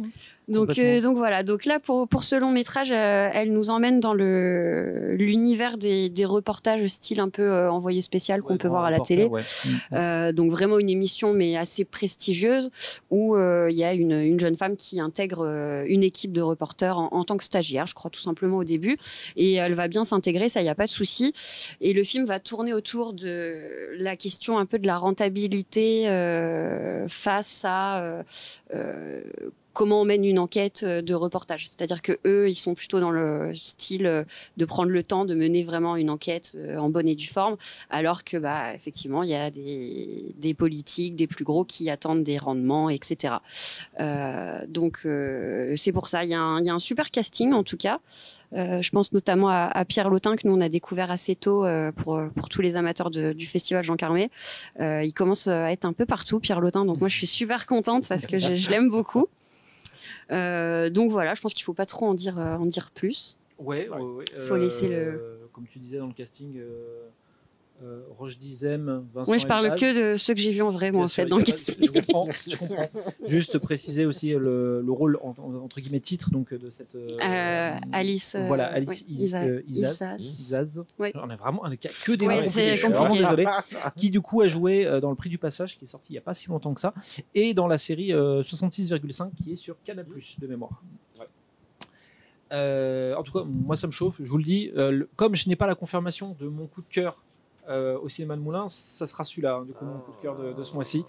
[0.48, 1.44] Donc, euh, donc voilà.
[1.44, 6.10] Donc là, pour, pour ce long métrage, euh, elle nous emmène dans le l'univers des,
[6.10, 9.26] des reportages style un peu euh, envoyé spécial qu'on Ouais, peut voir à la télé.
[9.26, 9.42] ouais.
[9.42, 9.70] Mm.
[9.94, 12.70] Euh, donc vraiment une émission mais assez prestigieuse
[13.10, 15.46] où il y a une, une jeune femme qui intègre
[15.88, 18.98] une équipe de reporters en, en tant que stagiaire, je crois tout simplement au début,
[19.36, 21.34] et elle va bien s'intégrer, ça il y a pas de souci.
[21.82, 23.62] Et le film va tourner autour de
[23.98, 28.24] la question un peu de la rentabilité euh, face à
[29.78, 31.68] comment on mène une enquête euh, de reportage.
[31.70, 34.24] C'est-à-dire que eux, ils sont plutôt dans le style euh,
[34.58, 37.58] de prendre le temps de mener vraiment une enquête euh, en bonne et due forme,
[37.92, 42.24] alors que bah effectivement, il y a des, des politiques, des plus gros qui attendent
[42.24, 43.36] des rendements, etc.
[44.00, 46.24] Euh, donc euh, c'est pour ça.
[46.24, 48.00] Il y, a un, y a un super casting en tout cas.
[48.54, 51.66] Euh, je pense notamment à, à Pierre Lautin que nous on a découvert assez tôt
[51.66, 54.32] euh, pour pour tous les amateurs de- du festival Jean Carmé.
[54.80, 57.66] Euh, il commence à être un peu partout Pierre Lautin, donc moi je suis super
[57.68, 59.28] contente parce que je, je l'aime beaucoup.
[60.32, 63.38] Euh, donc voilà, je pense qu'il faut pas trop en dire euh, en dire plus.
[63.60, 64.26] Ouais, ouais, ouais.
[64.36, 67.08] Faut laisser le- Comme tu disais dans le casting, euh,
[67.84, 69.30] euh, Roche Dizem, Vincent.
[69.32, 69.80] Moi je parle Elbaz.
[69.80, 71.76] que de ceux que j'ai vus en vrai moi en fait dans le casting.
[71.86, 72.90] Je comprends, je comprends.
[73.26, 76.96] Juste préciser aussi le, le rôle en- en- entre guillemets titre donc de cette.
[76.96, 78.34] euh, Euh, Alice.
[78.36, 79.34] euh, voilà, Alice Is-
[79.70, 80.84] Isa- Isaz.
[81.00, 82.70] On a vraiment on a que des Ouais, noms c'est compliqués.
[82.72, 83.24] Je suis vraiment compliqué.
[83.24, 83.46] désolé.
[83.96, 86.20] Qui du coup a joué dans le Prix du Passage qui est sorti il y
[86.20, 86.94] a pas si longtemps que ça
[87.36, 90.06] et dans la série euh, 66,5 qui est sur Canal+
[90.40, 90.82] de mémoire.
[92.54, 94.72] Euh, en tout cas, moi ça me chauffe, je vous le dis.
[94.78, 97.22] Euh, le- comme je n'ai pas la confirmation de mon coup de cœur
[97.70, 100.36] euh, au cinéma de Moulins, ça sera celui-là, hein, du coup, mon coup de cœur
[100.38, 101.06] de, de ce mois-ci.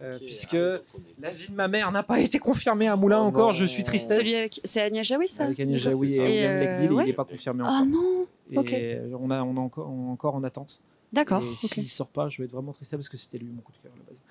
[0.00, 0.78] Euh, puisque ah,
[1.20, 3.52] la vie de ma mère n'a pas été confirmée à Moulins Oh encore, non.
[3.52, 4.24] je suis tristesse.
[4.62, 6.20] C'est Agnès Jaoui ça Avec Agnès D'accord, Jaoui et.
[6.20, 7.04] William Et, euh, ouais.
[7.04, 7.86] il n'est pas confirmé Oh encore.
[7.86, 8.26] non.
[8.52, 8.74] Et ok.
[9.20, 10.80] on, a, on est encore, encore en attente.
[11.12, 11.42] D'accord.
[11.42, 11.56] Et ok.
[11.58, 13.78] s'il sort pas, je vais être vraiment triste parce que c'était lui mon coup de
[13.82, 14.22] cœur à la base.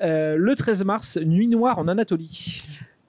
[0.00, 2.58] Euh, le 13 mars, Nuit Noire en Anatolie.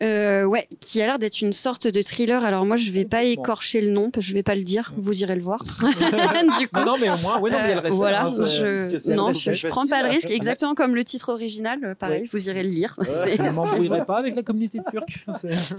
[0.01, 2.43] Euh, ouais, qui a l'air d'être une sorte de thriller.
[2.45, 4.93] Alors moi, je vais pas écorcher le nom, parce que je vais pas le dire.
[4.97, 5.63] Vous irez le voir.
[6.59, 8.25] du coup, Non, non, mais au moins, ouais, non, mais il y a le voilà,
[8.25, 10.29] hein, je, non, je, je prends pas le risque.
[10.31, 12.29] Exactement comme le titre original, euh, pareil, Ouais.
[12.31, 12.95] vous irez le lire.
[12.97, 13.05] Ouais.
[13.37, 15.25] Je ne m'embrouillerai pas avec la communauté turque.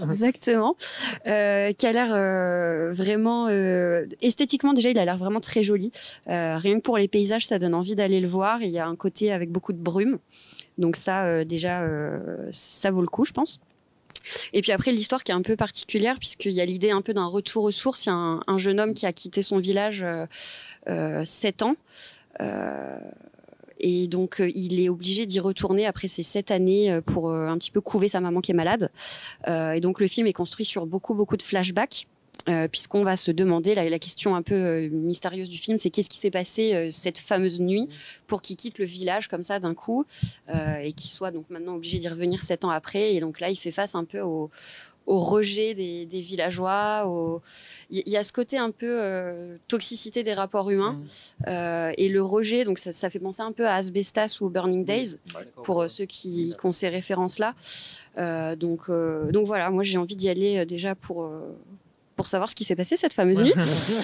[0.07, 0.75] Exactement.
[1.27, 5.91] Euh, qui a l'air euh, vraiment euh, esthétiquement déjà, il a l'air vraiment très joli.
[6.29, 8.61] Euh, rien que pour les paysages, ça donne envie d'aller le voir.
[8.61, 10.17] Il y a un côté avec beaucoup de brume,
[10.77, 12.19] donc ça euh, déjà, euh,
[12.51, 13.59] ça vaut le coup, je pense.
[14.53, 17.13] Et puis après, l'histoire qui est un peu particulière, puisqu'il y a l'idée un peu
[17.13, 18.05] d'un retour aux sources.
[18.05, 20.25] Il y a un, un jeune homme qui a quitté son village euh,
[20.89, 21.75] euh, sept ans.
[22.39, 22.97] Euh,
[23.79, 27.47] et donc, euh, il est obligé d'y retourner après ces sept années euh, pour euh,
[27.47, 28.91] un petit peu couver sa maman qui est malade.
[29.47, 32.07] Euh, et donc, le film est construit sur beaucoup, beaucoup de flashbacks.
[32.49, 35.89] Euh, puisqu'on va se demander, la, la question un peu euh, mystérieuse du film, c'est
[35.89, 37.87] qu'est-ce qui s'est passé euh, cette fameuse nuit
[38.27, 40.05] pour qu'il quitte le village comme ça d'un coup
[40.83, 43.13] et qu'il soit donc maintenant obligé d'y revenir sept ans après.
[43.13, 44.49] Et donc là, il fait face un peu au,
[45.05, 47.05] au rejet des, des villageois.
[47.07, 47.41] au-
[47.89, 50.99] Il y, a ce côté un peu euh, toxicité des rapports humains
[51.47, 52.63] euh, et le rejet.
[52.63, 55.15] Donc ça, ça fait penser un peu à Asbestas ou Burning Days
[55.63, 57.53] pour ceux qui, ont ces références-là.
[58.17, 61.29] Euh, donc, donc voilà, moi j'ai envie d'y aller déjà pour,
[62.21, 63.51] pour savoir ce qui s'est passé cette fameuse nuit.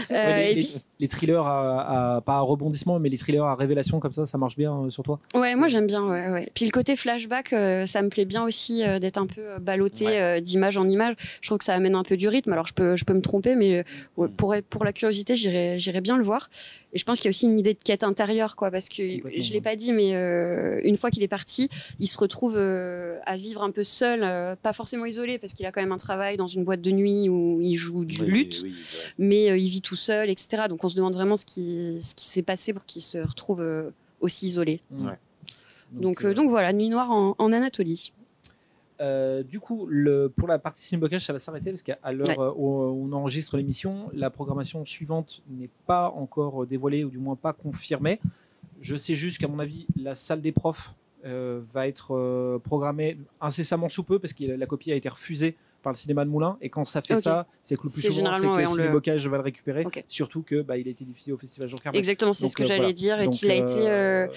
[0.09, 0.67] Euh, les, et puis,
[0.99, 4.37] les thrillers à, à- pas à rebondissement, mais les thrillers à révélation comme ça, ça
[4.37, 5.19] marche bien euh, sur toi?
[5.35, 6.03] ouais, moi j'aime bien.
[6.07, 6.49] Ouais, ouais.
[6.55, 10.41] Puis le côté flashback, euh, ça me plaît bien aussi d'être un peu ballotté Ouais.
[10.41, 11.15] d'image en image.
[11.41, 12.53] Je trouve que ça amène un peu du rythme.
[12.53, 13.83] Alors je peux, je peux me tromper, mais
[14.17, 16.49] ouais, pour, pour la curiosité, j'irais bien le voir.
[16.93, 18.95] Et je pense qu'il y a aussi une idée de quête intérieure, quoi, parce que
[19.03, 19.61] je l'ai ouais.
[19.61, 20.11] pas dit, mais
[20.83, 24.21] une fois qu'il est parti, il se retrouve à vivre un peu seul,
[24.63, 27.29] pas forcément isolé, parce qu'il a quand même un travail dans une boîte de nuit
[27.29, 28.75] où il joue du Oui, luth, oui, ouais.
[29.17, 30.63] mais euh, il vit tout seul, etc.
[30.69, 33.61] Donc on se demande vraiment ce qui, ce qui s'est passé pour qu'il se retrouve
[33.61, 33.89] euh,
[34.21, 34.81] aussi isolé.
[34.91, 35.13] Ouais.
[35.91, 38.11] Donc, euh, donc voilà, Nuit Noire en, en Anatolie.
[38.99, 42.53] Euh, du coup, le, pour la partie ciné-blocage, ça va s'arrêter parce qu'à l'heure Ouais.
[42.57, 42.67] où
[43.07, 48.19] on enregistre l'émission, la programmation suivante n'est pas encore dévoilée ou du moins pas confirmée.
[48.81, 50.93] Je sais juste qu'à mon avis, la salle des profs euh,
[51.73, 55.93] va être euh, programmée incessamment sous peu parce que la copie a été refusée par
[55.93, 58.41] le cinéma de Moulins et quand ça fait ça, c'est que le plus souvent c'est
[58.41, 59.85] que ouais, le on le- va le récupérer.
[60.07, 61.97] Surtout que bah, il a été diffusé au festival Jean Carmé.
[61.97, 62.93] Exactement, c'est ce que euh, j'allais voilà.
[62.93, 64.27] dire, et qu'il a été, euh,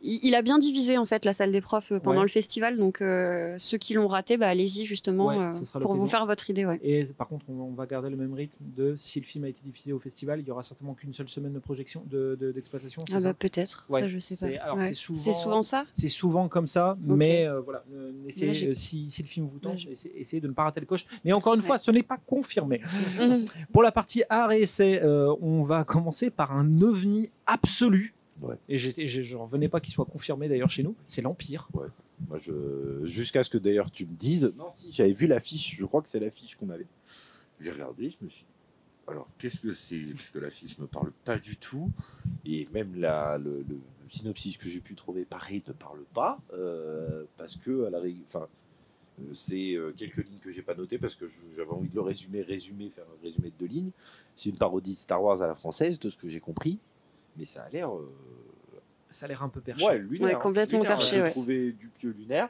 [0.00, 2.22] il, il a bien divisé en fait la salle des profs euh, pendant Ouais.
[2.24, 6.06] le festival, donc euh, ceux qui l'ont raté, bah, allez-y justement Ouais, euh, pour vous
[6.06, 6.64] faire votre idée.
[6.66, 6.78] Ouais.
[6.82, 9.48] Et par contre, on, on va garder le même rythme de si le film a
[9.48, 12.52] été diffusé au festival, il y aura certainement qu'une seule semaine de projection, de- de-
[12.52, 13.02] d'exploitation.
[13.08, 14.46] c'est Ah bah peut-être, ça je sais pas.
[14.46, 14.82] c'est- alors, Ouais.
[14.88, 15.84] c'est souvent- ça.
[15.94, 17.84] C'est souvent comme ça, mais euh, voilà,
[18.26, 21.06] essayez, si, si le film vous tente, essayez, essayez de ne pas rater le coche.
[21.24, 22.80] Mais encore une fois, ce n'est pas confirmé.
[23.18, 23.44] Mhm.
[23.72, 25.00] Pour la partie art et essai,
[25.42, 28.14] on va commencer par un ovni absolu.
[28.40, 28.56] Ouais.
[28.68, 31.68] Et je ne revenais pas qu'il soit confirmé d'ailleurs chez nous, c'est l'Empire.
[32.28, 33.04] Moi, je...
[33.04, 34.52] Jusqu'à ce que d'ailleurs tu me dises.
[34.56, 36.86] Non, si, j'avais vu l'affiche, je crois que c'est l'affiche qu'on avait.
[37.60, 38.50] J'ai regardé, je me suis dit,
[39.08, 40.00] alors qu'est-ce que c'est?
[40.14, 41.90] Parce que l'affiche me parle pas du tout.
[42.44, 43.76] Et même la, le, le
[44.08, 46.40] synopsis que j'ai pu trouver, pareil, ne parle pas.
[46.54, 48.46] euh, parce que, à la ré- enfin,
[49.32, 52.42] c'est euh, quelques lignes que j'ai pas notées parce que j'avais envie de le résumer,
[52.42, 53.90] résumer, faire un résumé de deux lignes.
[54.36, 56.78] C'est une parodie de Star Wars à la française, de ce que j'ai compris.
[57.38, 57.94] Mais ça a l'air.
[57.94, 58.08] euh,
[59.10, 59.84] Ça a l'air un peu perché.
[59.86, 60.36] Ouais, lunaire.
[60.36, 60.96] Ouais, complètement lunaire.
[60.98, 61.30] perché, ouais.
[61.30, 62.48] trouvé du pieu lunaire.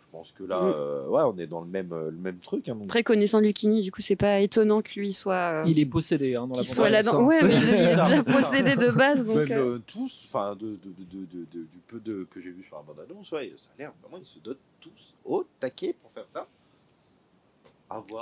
[0.00, 0.72] Je pense que là, Mm.
[0.76, 2.68] euh, ouais, on est dans le même, euh, le même truc.
[2.68, 2.84] hein, donc.
[2.84, 5.34] Après connaissant Lucchini, du coup c'est pas étonnant que lui soit.
[5.34, 7.18] euh, Il est possédé hein, dans la qu'il bande soit annonce, là-dedans.
[7.20, 7.26] hein.
[7.26, 9.48] Ouais, mais il est déjà possédé de base, donc.
[9.48, 12.76] Même tous, enfin, de, de, de, de, de- du peu de, que j'ai vu sur
[12.76, 16.26] la bande-annonce, ouais, ça a l'air vraiment, ils se dotent tous au taquet pour faire
[16.30, 16.46] ça.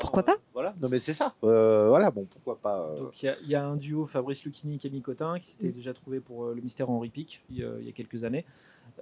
[0.01, 1.35] Pourquoi euh, pas Voilà, non mais c'est ça.
[1.45, 2.87] Euh, voilà, bon, pourquoi pas.
[2.91, 5.39] euh, Donc il y a- il y, a un duo Fabrice Lucchini et Camille Cotin
[5.39, 5.53] qui Mm.
[5.53, 7.93] s'était déjà trouvé pour euh, le mystère Henri Pic il y a, il y a
[7.93, 8.45] quelques années.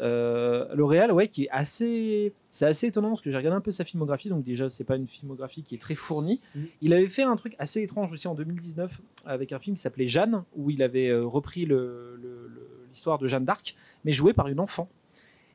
[0.01, 3.61] Euh, le réal, ouais, qui est assez, c'est assez étonnant parce que j'ai regardé un
[3.61, 4.29] peu sa filmographie.
[4.29, 6.41] Donc déjà, c'est pas une filmographie qui est très fournie.
[6.55, 6.61] Mm.
[6.81, 10.07] Il avait fait un truc assez étrange aussi en 2019 avec un film qui s'appelait
[10.07, 14.33] Jeanne, où il avait euh, repris le- le- le- l'histoire de Jeanne d'Arc, mais joué
[14.33, 14.89] par une enfant.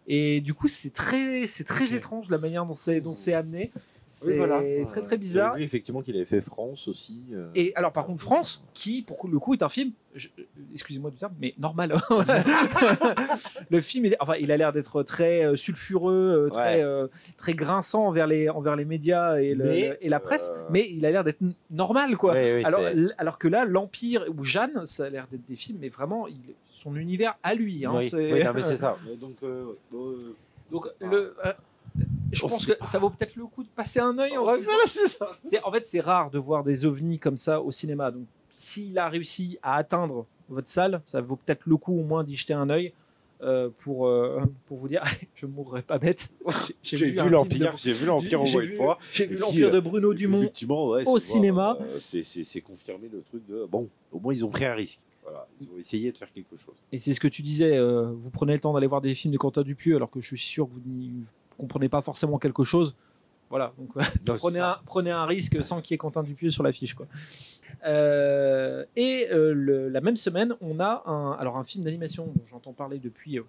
[0.07, 3.71] Et du coup, c'est très, c'est très étrange la manière dont c'est, dont c'est amené.
[4.09, 4.61] C'est oui, voilà.
[4.87, 5.55] très très bizarre.
[5.55, 7.23] Vu effectivement qu'il avait fait France aussi.
[7.33, 10.43] euh, Et alors, par contre, France, qui pour le coup est un film, je- euh,
[10.73, 11.93] excusez-moi du terme, mais normal.
[13.69, 16.83] le film, est- enfin, il a l'air d'être très euh, sulfureux, euh, très, Ouais.
[16.83, 20.51] euh, très grinçant envers les, envers les médias et, le- Mais, le- et la presse,
[20.55, 21.41] euh, mais il a l'air d'être
[21.71, 22.33] normal, quoi.
[22.33, 22.63] Oui, oui,
[23.17, 26.35] alors, que là, l'Empire ou Jeanne, ça a l'air d'être des films, mais vraiment, il-
[26.71, 27.85] son univers à lui.
[27.85, 28.97] hein, oui, c'est- oui, non, mais c'est ça.
[29.07, 30.17] Mais Donc, euh, euh,
[30.73, 31.05] Ah.
[31.05, 31.53] le, euh,
[32.31, 32.85] je pense que pas.
[32.85, 34.37] ça vaut peut-être le coup de passer un œil.
[34.37, 34.71] en ça.
[35.45, 38.11] c'est- En fait, c'est rare de voir des ovnis comme ça au cinéma.
[38.11, 42.23] Donc, s'il a réussi à atteindre votre salle, ça vaut peut-être le coup au moins
[42.23, 42.93] d'y jeter un œil
[43.43, 45.03] euh, pour, euh, pour vous dire
[45.35, 46.29] je ne mourrai pas bête.
[46.81, 48.97] J'ai vu l'Empire, de- j'ai vu l'Empire au moins une fois.
[49.13, 50.41] J'ai vu l'Empire puis, de Bruno Dumont.
[50.41, 51.77] Ouais, au cinéma.
[51.81, 54.73] euh, c'est- c'est c'est confirmé le truc de bon, au moins ils ont pris un
[54.73, 54.99] risque.
[55.23, 56.73] Voilà, ils ont essayé de faire quelque chose.
[56.93, 59.33] Et c'est ce que tu disais, euh, vous prenez le temps d'aller voir des films
[59.33, 61.11] de Quentin Dupieux alors que je suis sûr que vous n'y
[61.57, 62.95] comprenez pas forcément quelque chose.
[63.49, 63.95] Voilà, donc
[64.27, 66.93] Non, prenez, un, prenez un risque sans qu'il y ait Quentin Dupieux sur l'affiche.
[66.95, 67.07] quoi.
[67.85, 72.41] Euh, et euh, le- la même semaine, on a un, alors un film d'animation dont
[72.49, 73.43] j'entends parler depuis euh,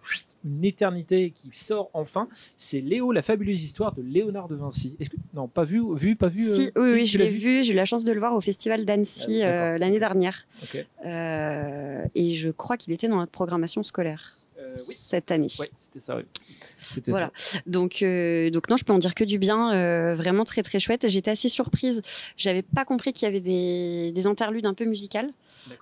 [0.45, 2.29] une éternité qui sort enfin.
[2.57, 4.97] C'est Léo, la fabuleuse histoire de Léonard de Vinci.
[5.01, 7.29] Est-ce que non, pas vu, vu, pas vu Si, euh, oui, si, oui, je l'ai
[7.31, 7.65] vu.
[7.65, 10.47] J'ai eu la chance de le voir au festival d'Annecy Ah, euh, l'année dernière.
[11.05, 14.38] Euh, et je crois qu'il était dans notre programmation scolaire
[14.77, 15.49] oui, cette année.
[15.59, 16.17] ouais, c'était ça.
[16.17, 16.23] Oui.
[17.07, 17.33] Voilà.
[17.67, 19.73] Donc, euh, donc non, je peux en dire que du bien.
[19.73, 21.09] euh, vraiment très très chouette.
[21.09, 22.03] J'étais assez surprise.
[22.37, 25.31] J'avais pas compris qu'il y avait des, des interludes un peu musicales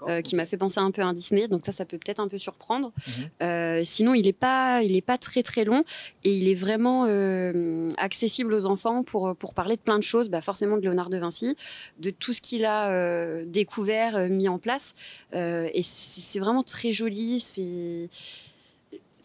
[0.08, 1.48] euh, qui m'a fait penser un peu à un Disney.
[1.48, 2.92] Donc ça, ça peut peut-être un peu surprendre.
[3.06, 3.30] Mhm.
[3.42, 5.84] Euh, sinon, il est pas, il est pas très très long
[6.24, 10.28] et il est vraiment euh, accessible aux enfants pour pour parler de plein de choses.
[10.28, 11.56] Bah, forcément de Léonard de Vinci,
[11.98, 14.94] de tout ce qu'il a euh, découvert, euh, mis en place.
[15.34, 17.40] Euh, et c'est vraiment très joli.
[17.40, 18.08] C'est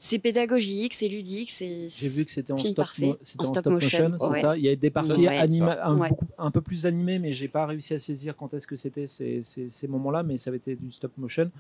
[0.04, 1.88] c'est pédagogique, c'est ludique, c'est.
[1.90, 4.42] J'ai vu que c'était en, stop, mo- En en stop motion, motion, c'est ouais.
[4.42, 4.58] ça.
[4.58, 5.38] Il y a des parties Ouais.
[5.38, 6.10] anima- un, Ouais.
[6.10, 9.06] beaucoup- un peu plus animées, mais j'ai pas réussi à saisir quand est-ce que c'était
[9.06, 11.52] ces, ces- ces moments-là, mais ça avait été du stop motion.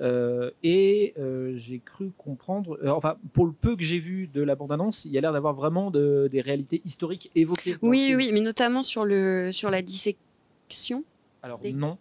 [0.00, 4.40] Euh, et euh, j'ai cru comprendre, euh, enfin, pour le peu que j'ai vu de
[4.40, 7.76] la bande-annonce, il y a l'air d'avoir vraiment de- des réalités historiques évoquées.
[7.82, 11.04] Oui, oui, mais notamment sur le sur la dissection.
[11.42, 11.98] Alors, Des- non.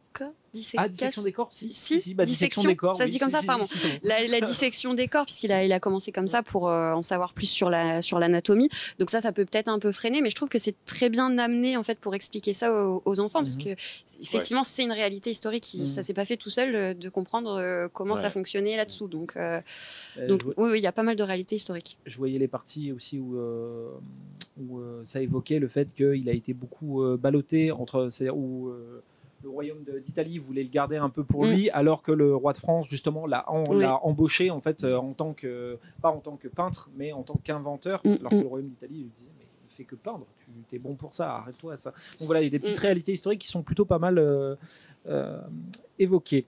[0.75, 2.95] Ah, dissection des corps Si, Si, bah, dissection, des corps.
[2.95, 3.63] ça se dit comme ça, pardon.
[3.63, 4.01] c'est.
[4.03, 7.01] La, la dissection des corps, puisqu'il a, il a commencé comme ça pour euh, en
[7.01, 8.67] savoir plus sur la sur l'anatomie.
[8.99, 11.37] Donc ça, ça peut peut-être un peu freiner, mais je trouve que c'est très bien
[11.37, 13.63] amené en fait pour expliquer ça aux, aux enfants, parce Mhm.
[13.63, 13.69] que
[14.21, 15.63] effectivement, c'est une réalité historique.
[15.63, 15.85] qui- Mhm.
[15.87, 19.07] Ça s'est pas fait tout seul euh, de comprendre euh, comment ça fonctionnait là-dessous.
[19.07, 19.37] Donc,
[20.27, 21.97] donc je vois- oui, oui, il y a pas mal de réalités historiques.
[22.05, 23.37] je voyais les parties aussi où,
[24.59, 29.01] où ça évoquait le fait qu'il a été beaucoup ballotté entre c'est-à-dire où euh,
[29.43, 31.51] le royaume d'Italie voulait le garder un peu pour Mm.
[31.51, 33.79] lui alors que le roi de France justement l'a en- Oui.
[33.81, 37.23] l'a embauché en fait euh, en tant que pas en tant que peintre mais en
[37.23, 38.41] tant qu'inventeur Mm, alors que mm.
[38.41, 40.25] le royaume d'Italie lui disait mais il fait que peindre
[40.69, 42.77] tu es bon pour ça arrête-toi à ça donc voilà il y a des petites
[42.77, 44.55] réalités historiques qui sont plutôt pas mal euh,
[45.07, 45.39] euh,
[45.97, 46.45] évoquées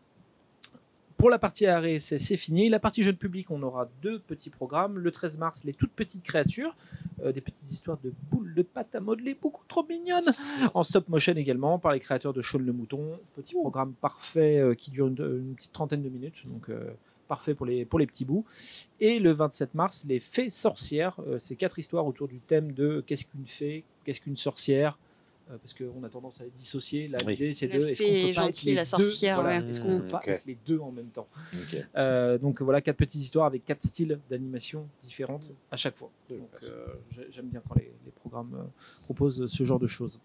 [1.18, 2.70] Pour la partie arrêt, c'est c'est fini.
[2.70, 4.98] La partie jeune public, on aura deux petits programmes.
[4.98, 6.76] Le 13 mars, les toutes petites créatures,
[7.24, 10.32] euh, des petites histoires de boules de pâte à modeler beaucoup trop mignonnes,
[10.74, 13.20] en stop motion également, par les créateurs de Shaun le Mouton.
[13.36, 16.92] Petit programme parfait euh, qui dure une, une petite trentaine de minutes, donc euh,
[17.28, 18.46] parfait pour les, pour les petits bouts.
[19.00, 21.18] Et le 27 mars, les fées sorcières.
[21.38, 24.98] C'est quatre histoires autour du thème de qu'est-ce qu'une fée, qu'est-ce qu'une sorcière.
[25.52, 27.08] Euh, parce qu'on a tendance à les dissocier.
[27.08, 27.34] La Oui.
[27.34, 27.74] l'idée, c'est de.
[27.80, 29.70] est-ce qu'on peut est pas être gentille, les la deux sorcière, Voilà, ouais.
[29.70, 31.28] Est-ce qu'on peut Mm, pas être les deux en même temps
[31.96, 36.10] euh, donc voilà, quatre petites histoires avec quatre styles d'animation différentes à chaque fois.
[36.30, 38.64] Donc euh, j'ai- j'aime bien quand les, les programmes euh,
[39.04, 40.20] proposent ce genre de choses.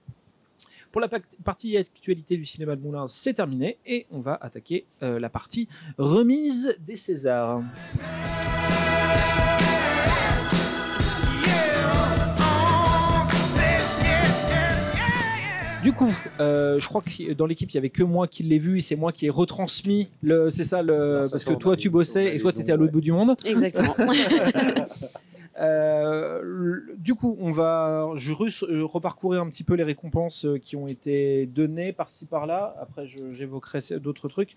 [0.91, 1.09] Pour la
[1.45, 5.69] partie actualité du cinéma de Moulins, c'est terminé et on va attaquer euh, la partie
[5.99, 7.63] remise des Césars.
[15.89, 18.59] Du coup, euh, je crois que dans l'équipe, il y avait que moi qui l'ai
[18.59, 20.51] vu et c'est moi qui ai retransmis le.
[20.51, 22.77] C'est ça, le, Non, ça parce que toi tu bossais et toi tu étais à
[22.77, 22.93] l'autre ouais.
[22.93, 23.35] bout du monde.
[23.47, 23.95] Exactement.
[25.59, 30.77] Euh, du coup, on va je euh, reparcourir un petit peu les récompenses euh, qui
[30.77, 32.77] ont été données par-ci par-là.
[32.81, 34.55] Après, j'évoquerai d'autres trucs.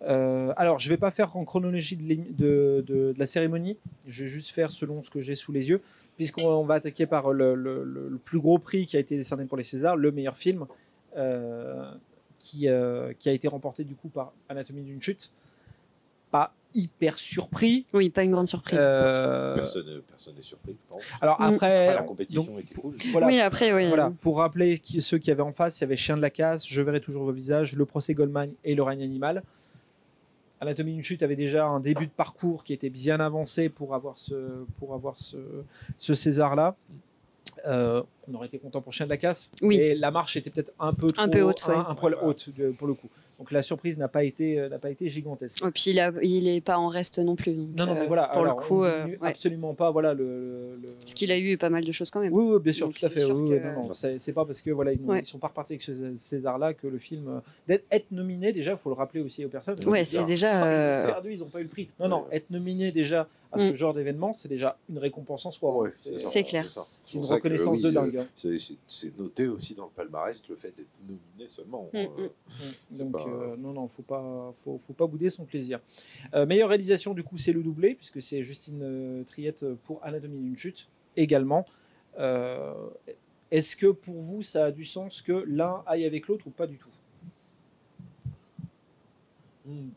[0.00, 3.78] Alors, je vais pas faire en chronologie de, la cérémonie.
[4.06, 5.80] Je vais juste faire selon ce que j'ai sous les yeux,
[6.16, 9.62] puisqu'on on va attaquer par le, plus gros prix qui a été décerné pour les
[9.62, 10.66] Césars, le meilleur film,
[12.38, 12.66] qui,
[13.18, 15.32] qui a été remporté du coup par Anatomie d'une chute.
[16.30, 17.86] Pas hyper surpris.
[17.92, 18.78] Oui, pas une grande surprise.
[18.82, 21.02] Euh, Personne personne n'est surpris, je pense.
[21.20, 21.44] alors Mm.
[21.44, 22.94] après, Après, la compétition donc, était cool.
[23.10, 23.88] voilà, Oui, après, oui.
[23.88, 26.30] voilà, pour rappeler qui- ceux qui avaient en face, il y avait Chien de la
[26.30, 29.42] casse, Je verrai toujours vos visages, Le procès Goldman et Le règne animal.
[30.60, 34.16] Anatomie d'une chute avait déjà un début de parcours qui était bien avancé pour avoir
[34.16, 35.36] ce, pour avoir ce,
[35.98, 36.76] ce César-là.
[37.66, 39.50] Euh, on aurait été content pour Chien de la casse.
[39.60, 39.76] Oui.
[39.76, 41.84] Et la marche était peut-être un peu trop, Un peu haute, un, ouais.
[41.88, 43.08] un poil haute pour le coup.
[43.42, 45.64] Donc la surprise n'a pas été, euh, n'a pas été gigantesque.
[45.66, 47.54] Et puis, il, a- il est pas en reste non plus.
[47.54, 48.28] donc, Non, non, mais euh, voilà.
[48.28, 49.18] Pour alors, le coup, euh, ouais.
[49.22, 49.90] absolument pas.
[49.90, 50.76] Voilà le.
[50.80, 52.32] le- parce qu'il a eu pas mal de choses quand même.
[52.32, 53.24] Oui, oui, bien sûr, Donc, tout à fait.
[53.24, 55.18] sûr oui, que- oui, non, non, c'est pas parce que voilà, ils, n'ont- Ouais.
[55.18, 58.78] ils sont pas repartis avec ce César-là que le film d'être être nominé déjà, il
[58.78, 59.74] faut le rappeler aussi aux personnes.
[59.88, 60.52] Ouais, c'est disent, déjà.
[60.52, 61.88] Ah, ils euh, ont perdu, ils n'ont pas eu le prix.
[61.98, 63.74] Non, non, être nominé déjà à ce Mm.
[63.74, 65.76] genre d'événement, c'est déjà une récompense en soi.
[65.76, 66.70] Ouais, c'est ça, C'est clair.
[66.70, 66.86] ça.
[67.04, 68.16] c'est une ça que, reconnaissance oui, de euh, dingue.
[68.16, 68.26] hein.
[68.36, 71.90] c'est- c'est- C'est noté aussi dans le palmarès le fait d'être nominé seulement.
[71.92, 72.28] Mm, euh,
[72.92, 72.96] mm.
[72.98, 75.80] Donc pas- euh, non, non, faut pas, faut, faut pas bouder son plaisir.
[76.34, 80.38] Euh, meilleure réalisation du coup, c'est le doublé puisque c'est Justine euh, Triette pour Anatomie
[80.38, 81.64] d'une chute également.
[82.18, 82.72] Euh,
[83.50, 86.66] Est-ce que pour vous, ça a du sens que l'un aille avec l'autre ou pas
[86.66, 86.88] du tout?
[89.66, 89.90] Hmm.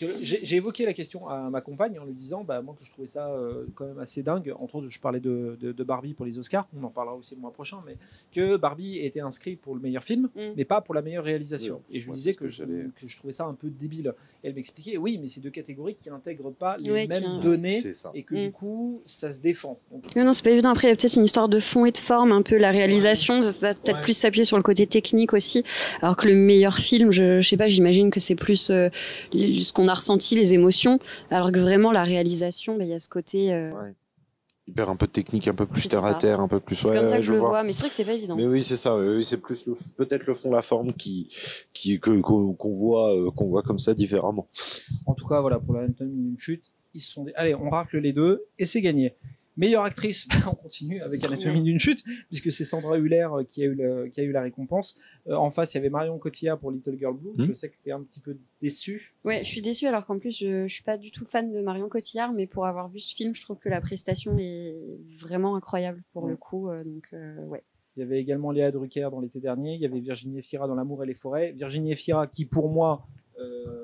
[0.00, 2.84] Parce que J'ai évoqué la question à ma compagne en lui disant bah, moi que
[2.84, 4.52] je trouvais ça euh, quand même assez dingue.
[4.58, 7.34] Entre autres, je parlais de, de- de Barbie pour les Oscars, on en parlera aussi
[7.34, 7.96] le mois prochain, mais
[8.32, 10.40] que Barbie était inscrit pour le meilleur film, Mm.
[10.56, 11.80] mais pas pour la meilleure réalisation.
[11.90, 13.68] Oui, Et je lui disais que, que je, j'allais- que je trouvais ça un peu
[13.68, 14.12] débile.
[14.42, 17.82] Et elle m'expliquait oui, mais c'est deux catégories qui n'intègrent pas les Ouais, mêmes données
[18.14, 18.46] et que Mm.
[18.46, 19.78] du coup, ça se défend.
[19.92, 20.70] Donc, Non, non, c'est pas évident.
[20.70, 22.32] Après, il y a peut-être une histoire de fond et de forme.
[22.32, 24.00] Un peu la réalisation va peut-être Ouais.
[24.00, 25.62] plus s'appuyer sur le côté technique aussi.
[26.00, 28.88] Alors que le meilleur film, je, je sais pas, j'imagine que c'est plus euh,
[29.32, 30.98] ce qu'on a ressenti, les émotions.
[31.30, 33.52] Alors que vraiment, la réalisation, bah, il y a ce côté.
[33.52, 33.72] euh,
[34.66, 36.76] Il perd un peu de technique, un peu plus terre à terre, un peu plus.
[36.76, 37.48] c'est ouais, comme ça que je, le vois.
[37.50, 37.62] vois.
[37.64, 38.36] Mais c'est vrai que c'est pas évident.
[38.36, 38.96] Mais oui, c'est ça.
[38.96, 41.28] oui, c'est plus le- peut-être le fond, la forme qui,
[41.74, 44.48] qui que qu'on voit, euh, qu'on voit comme ça différemment.
[45.06, 47.98] en tout cas, voilà, pour l'anatomie d'une chute, ils se sont dit allez, on racle
[47.98, 49.14] les deux et c'est gagné.
[49.56, 53.66] Meilleure actrice, on continue avec Anatomie d'une chute, puisque c'est Sandra Huller euh, qui a
[53.66, 54.98] eu, le- qui a eu la récompense.
[55.28, 57.30] Euh, en face, il y avait Marion Cotillard pour Little Girl Blue.
[57.36, 57.46] Hmm.
[57.46, 59.14] Je sais que tu es un petit peu déçu.
[59.24, 61.60] Ouais, je suis déçue alors qu'en plus, je, je suis pas du tout fan de
[61.60, 64.74] Marion Cotillard, mais pour avoir vu ce film, je trouve que la prestation est
[65.20, 66.68] vraiment incroyable pour le coup.
[66.70, 67.62] euh, donc, euh, ouais.
[67.96, 69.74] Il y avait également Léa Drucker dans l'été dernier.
[69.76, 71.52] Il y avait Virginie Efira dans L'amour et les forêts.
[71.52, 73.06] Virginie Efira qui, pour moi,
[73.38, 73.83] euh,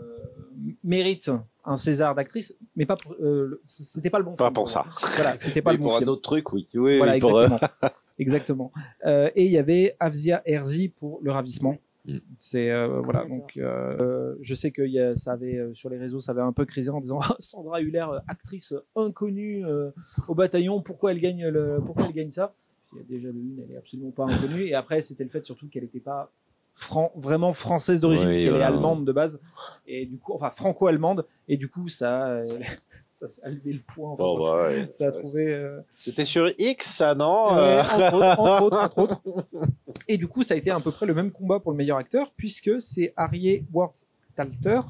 [0.84, 1.30] mérite
[1.64, 4.54] un César d'actrice, mais pas pour, euh, c'était pas le bon Pas film.
[4.54, 4.84] pour ça.
[5.16, 6.08] Voilà, c'était pas Mais le bon pour film.
[6.08, 6.66] un autre truc, oui.
[6.74, 7.90] Oui, Voilà, oui, pour, euh, exactement.
[8.18, 8.72] exactement.
[9.04, 11.76] Euh, et il y avait Avzia Herzi pour Le Ravissement.
[12.06, 12.16] Mm.
[12.34, 15.98] C'est euh, voilà donc euh, je sais que y a- ça avait euh, sur les
[15.98, 19.90] réseaux ça avait un peu crisé en disant Sandra Huller actrice inconnue euh,
[20.26, 22.54] au bataillon pourquoi elle gagne le pourquoi elle gagne ça?
[22.94, 25.30] Il y a déjà le une elle est absolument pas inconnue et après c'était le
[25.30, 26.32] fait surtout qu'elle n'était pas
[26.80, 28.64] fran- vraiment française d'origine Oui, parce qu'elle voilà.
[28.64, 29.40] est allemande de base
[29.86, 32.46] et du coup enfin franco-allemande et du coup ça euh,
[33.12, 34.88] ça a levé le point enfin, bon, bah, ouais.
[34.90, 38.78] ça a trouvé euh, C'était sur X, ça, non Ouais, Euh, entre, autres, entre autres,
[38.82, 39.46] entre autres.
[40.08, 41.98] Et du coup, ça a été à peu près le même combat pour le meilleur
[41.98, 44.80] acteur, puisque c'est Harry Worth-Talter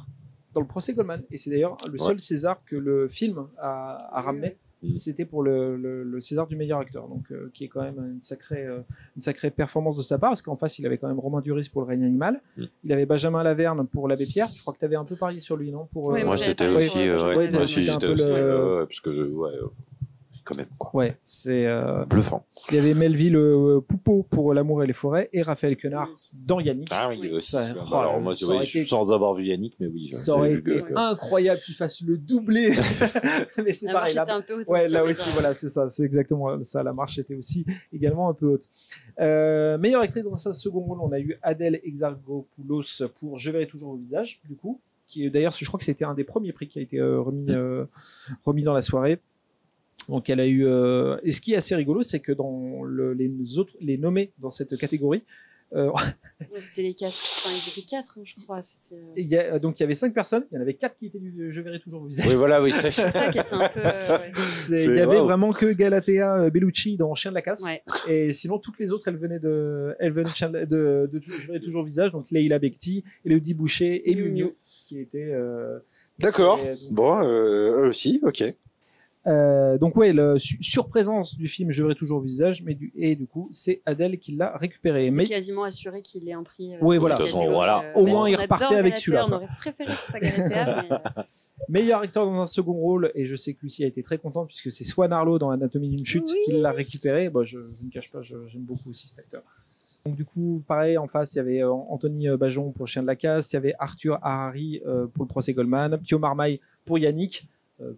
[0.55, 1.23] dans le procès Goldman.
[1.31, 4.57] Et c'est d'ailleurs le seul César que le film a, a ramené.
[4.83, 4.93] Mm.
[4.95, 7.99] c'était pour le, le- le César du meilleur acteur, donc euh, qui est quand même
[8.15, 8.81] une sacrée, euh,
[9.17, 11.69] une sacrée performance de sa part, parce qu'en face il avait quand même Romain Duris
[11.73, 12.65] pour le règne animal, Mm.
[12.85, 14.49] il avait Benjamin Laverne pour l'abbé Pierre.
[14.55, 16.37] Je crois que tu avais un peu parié sur lui, non pour, Oui, euh, moi,
[16.37, 16.89] c'était aussi.
[16.89, 18.23] sur- ouais, ouais, ouais, moi aussi, j'étais peu aussi.
[18.25, 19.51] euh, parce que, ouais,
[20.51, 20.91] quand même, quoi.
[20.95, 21.67] Ouais, c'est.
[21.67, 22.45] euh, Bluffant.
[22.71, 26.59] il y avait Melville euh, Poupeau pour L'amour et les forêts et Raphaël Quenard dans
[26.61, 26.89] Yannick.
[26.91, 27.31] Ah oui, Oui.
[27.31, 27.53] aussi.
[27.53, 29.87] Ça- Bah, oh, alors, moi, ça ouais, aurait je- été- sans avoir vu Yannick, mais
[29.87, 30.11] oui.
[30.13, 32.71] Ça aurait été que- incroyable qu'il fasse le doublé.
[33.65, 34.15] Mais c'est La pareil.
[34.15, 34.69] marche là- était un peu haute.
[34.69, 36.83] Ouais, aussi, là aussi, voilà, c'est ça, c'est exactement ça.
[36.83, 38.69] La marche était aussi également un peu haute.
[39.21, 42.83] Euh, meilleure actrice dans sa second rôle, on a eu Adèle Exarchopoulos
[43.21, 46.05] pour Je verrai toujours au visage, du coup, qui est d'ailleurs, je crois que c'était
[46.05, 47.85] un des premiers prix qui a été euh, remis, euh,
[48.45, 49.19] remis dans la soirée.
[50.09, 50.67] Donc elle a eu.
[50.67, 54.33] euh, Et ce qui est assez rigolo, c'est que dans le- les autres, les nommés
[54.39, 55.23] dans cette catégorie,
[55.73, 55.89] euh,
[56.51, 57.13] Ouais, C'était les quatre.
[57.13, 58.59] Enfin, ils étaient quatre, hein, je crois.
[58.59, 60.97] Euh, il y a- donc il y avait cinq personnes, il y en avait quatre
[60.99, 62.27] qui étaient du Je verrai toujours au visage.
[62.27, 63.81] Oui, voilà, oui, c'est ça qui était un peu.
[63.81, 64.33] ouais.
[64.71, 65.25] Il y avait wow.
[65.25, 67.63] vraiment que Galatea Bellucci dans Chien de la casse.
[67.65, 67.83] Ouais.
[68.09, 71.19] Et sinon, toutes les autres, elles venaient de, elles venaient de, Chien de, de, de
[71.21, 72.11] Toujours- Je verrai toujours visage.
[72.11, 74.31] Donc Leila Bekti, Elodie Boucher et Miu.
[74.31, 75.31] Miu, qui étaient.
[75.33, 75.79] euh,
[76.19, 76.59] D'accord.
[76.91, 78.43] Bon, euh, eux aussi, ok.
[79.27, 83.17] Euh, donc ouais, le su- surprésence du film Je verrai toujours visage, mais du et
[83.17, 85.11] du coup, c'est Adèle qui l'a récupéré.
[85.11, 86.75] Mais quasiment assuré qu'il ait un prix.
[86.75, 87.17] euh, Oui, voilà.
[87.17, 87.83] cette De toute façon, catégorie, voilà.
[87.91, 90.83] euh, Au moins, il on repartait avec celui-là, On aurait préféré que ce soit Galatea,
[90.89, 91.23] mais, euh,
[91.69, 94.47] meilleur acteur dans un second rôle, et je sais que Lucie a été très contente
[94.49, 96.39] puisque c'est Swan Arlo dans Anatomie d'une chute Oui.
[96.47, 97.29] qui l'a récupéré.
[97.29, 99.43] Bah, je, je ne cache pas, j'aime beaucoup aussi cet acteur.
[100.07, 103.17] Donc du coup, pareil, en face, il y avait Anthony Bajon pour Chien de la
[103.17, 104.81] Casse, il y avait Arthur Harari
[105.13, 107.47] pour le procès Goldman, Pio Marmaille pour Yannick,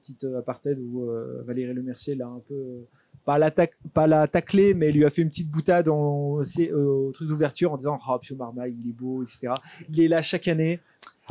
[0.01, 2.81] petite euh, apartheid où euh, Valérie Lemercier l'a un peu, euh,
[3.25, 4.27] pas la, tac- pas la
[4.75, 8.19] mais lui a fait une petite boutade en- euh, au truc d'ouverture en disant «Oh,
[8.21, 9.55] Pio il est beau, etc.»
[9.89, 10.81] Il est là chaque année.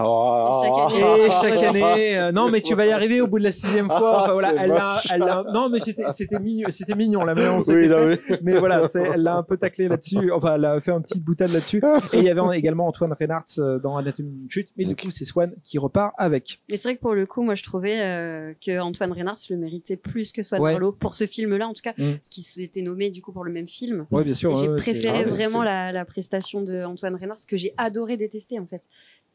[0.06, 0.62] Oh.
[0.64, 1.30] chaque Et année.
[1.42, 4.24] chaque année, euh, non mais tu vas y arriver au bout de la sixième fois.
[4.24, 8.60] Enfin, voilà, elle l'a, l'a- non mais c'était, mignon, c'était on s'est Oui, mais- mais
[8.60, 10.32] voilà, elle l'a un peu taclé là-dessus.
[10.32, 11.82] Enfin, elle a fait un petit boutade là-dessus.
[12.14, 14.70] Et il y avait également Antoine Reynards euh, dans Anatomie d'une chute.
[14.78, 16.60] Mais du coup, c'est Swan qui repart avec.
[16.70, 19.58] Mais c'est vrai que pour le coup, moi, je trouvais euh, que Antoine Reynard le
[19.58, 20.74] méritait plus que Swan Ouais.
[20.74, 22.14] Arlo pour ce film-là, en tout cas, Mm.
[22.16, 24.06] parce qu'il était nommé du coup pour le même film.
[24.12, 24.52] Ouais, bien sûr.
[24.52, 28.60] Et j'ai ouais, préféré vraiment la, la prestation de Antoine Reynard, que j'ai adoré détester
[28.60, 28.82] en fait.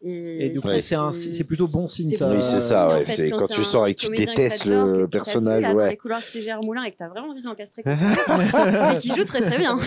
[0.03, 2.31] Et, Et du coup, c'est un, c'est c'est plutôt bon signe c'est ça.
[2.31, 5.07] Oui, c'est ça, en ouais, fait, c'est quand tu sors et que tu détestes le
[5.07, 5.91] personnage, là, dans ouais.
[5.91, 7.83] les couloirs de CGR Moulin et que t'as vraiment envie de l'encastrer.
[7.87, 9.79] c'est qu'il joue très très bien.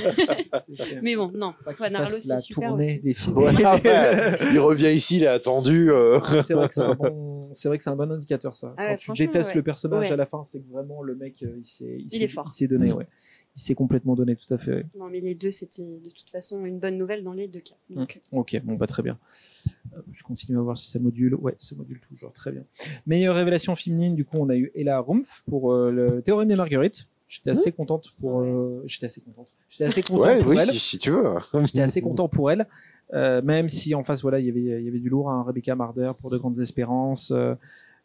[1.03, 2.99] Mais bon, non, Swan Arlo, c'est la super aussi.
[2.99, 3.37] des films.
[3.37, 4.37] Ouais, ouais.
[4.51, 5.91] Il revient ici, il est attendu.
[5.91, 6.19] euh.
[6.43, 8.73] c'est vrai que c'est un bon, c'est vrai que c'est un bon indicateur ça.
[8.77, 9.55] Ah ouais, Quand tu détestes ouais.
[9.57, 10.11] le personnage Ouais.
[10.11, 13.07] à la fin, c'est que vraiment le mec, euh, il s'est, il donné, ouais.
[13.59, 14.85] Il s'est complètement donné, tout à fait.
[14.97, 17.75] Non, mais les deux, c'était de toute façon une bonne nouvelle dans les deux cas.
[17.89, 19.17] Donc, Ok, bon, bah très bien.
[19.93, 21.35] Euh, Je continue à voir si ça module.
[21.35, 22.63] Ouais, ça module toujours, très bien.
[23.05, 26.55] Meilleure révélation féminine, du coup, on a eu Ella Rumpf pour euh, le Théorème des
[26.55, 27.07] Marguerites.
[27.27, 28.39] J'étais assez contente pour.
[28.39, 29.49] euh, J'étais assez contente.
[29.67, 30.69] J'étais assez content Ouais, pour oui, elle.
[30.71, 31.21] si, si tu veux.
[31.65, 32.65] J'étais assez content pour elle.
[33.13, 35.29] Euh, même si en face, voilà, il y avait, il y avait du lourd.
[35.29, 37.31] Hein, Rebecca Marder pour De Grandes Espérances.
[37.31, 37.55] euh,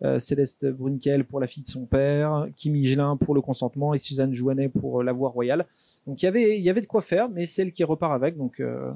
[0.02, 2.46] euh, Céleste Brunkel pour La fille de son père.
[2.56, 3.94] Kim Higelin pour Le consentement.
[3.94, 5.66] Et Suzanne Jouanet pour euh, La voix royale.
[6.06, 8.36] Donc il y avait, y avait de quoi faire, mais c'est elle qui repart avec.
[8.36, 8.90] Donc euh,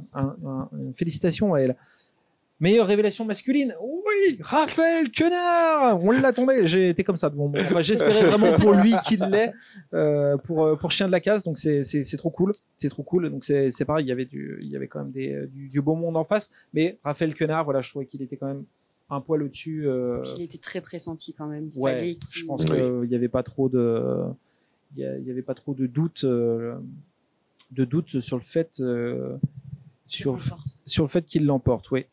[1.55, 1.77] à elle.
[2.61, 6.67] Meilleure révélation masculine, oui, Raphaël Quenard, on l'a tombé.
[6.67, 7.33] J'ai été comme ça
[7.83, 9.53] j'espérais vraiment pour lui qu'il l'ait
[9.95, 11.45] euh, pour pour Chien de la Case.
[11.45, 13.31] Donc c'est trop cool, c'est trop cool.
[13.31, 15.95] Donc c'est pareil, il y avait du il y avait quand même du, du beau
[15.95, 16.51] monde en face.
[16.75, 18.65] Mais Raphaël Quenard, voilà, je trouvais qu'il était quand même
[19.11, 19.87] un poil au-dessus.
[19.87, 21.71] euh, il était très pressenti quand même.
[21.75, 24.25] Il ouais, je pense qu'il n'y avait pas trop de
[24.97, 26.75] il y, avait pas trop de doute euh,
[27.73, 29.37] de doute sur le fait euh,
[30.07, 32.07] sur le Sur sur le fait qu'il l'emporte, oui.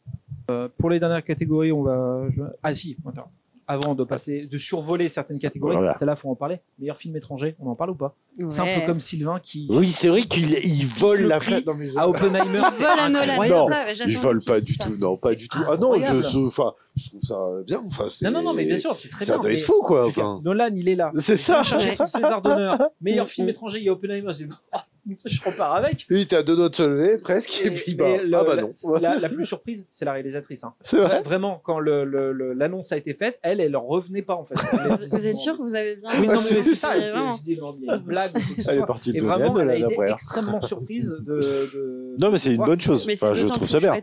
[0.78, 2.28] Pour les dernières catégories, on va.
[2.62, 3.32] Ah si, attends.
[3.68, 5.96] Avant de passer, de survoler certaines catégories, Voilà.
[5.98, 6.60] celle-là, faut en parler.
[6.78, 8.16] Meilleur film étranger, on en parle ou pas?
[8.38, 8.46] Ouais.
[8.48, 11.64] C'est un peu comme Sylvain qui Oui, c'est vrai qu'il il vole Le la prix
[11.66, 12.60] Non, mais je- à Oppenheimer.
[12.64, 13.60] Il c'est vole à Nolan, incroyable.
[13.60, 14.84] Non, ça, Il vole pas du ça.
[14.86, 15.58] tout, non, pas du tout.
[15.68, 17.84] Ah non, je, je, enfin, je trouve ça bien.
[17.88, 19.42] Enfin, c'est- Non, non, non, mais bien sûr, c'est très ça bien.
[19.42, 20.06] doit mais être fou, quoi.
[20.08, 21.12] Enfin, Nolan, il est là.
[21.16, 21.54] c'est Il ça.
[21.58, 22.78] va chercher son César d'honneur.
[23.02, 23.50] Meilleur film Mm.
[23.50, 24.32] étranger, il y a Oppenheimer.
[25.26, 26.06] Je, repars avec.
[26.10, 28.44] Il était à deux doigts de se lever, presque, et, Et- puis bah, le- ah
[28.44, 28.72] bah la- non.
[29.00, 30.64] La, la plus surprise, c'est la réalisatrice.
[30.64, 30.74] hein.
[30.82, 31.22] C'est vrai.
[31.22, 34.56] Vraiment, quand le- le- le- l'annonce a été faite, elle, elle revenait pas en fait.
[34.56, 36.98] Vous, vous êtes sûr que vous avez bien Oui, non, mais C'est- ça.
[37.00, 38.32] je dis, non, mais blague.
[38.68, 40.12] Elle est partie de Et vraiment, elle a été après.
[40.12, 41.36] extrêmement surprise de.
[41.36, 43.06] de- Non, mais c'est une bonne chose.
[43.06, 43.94] Mais c'est Enfin, je trouve ça bien.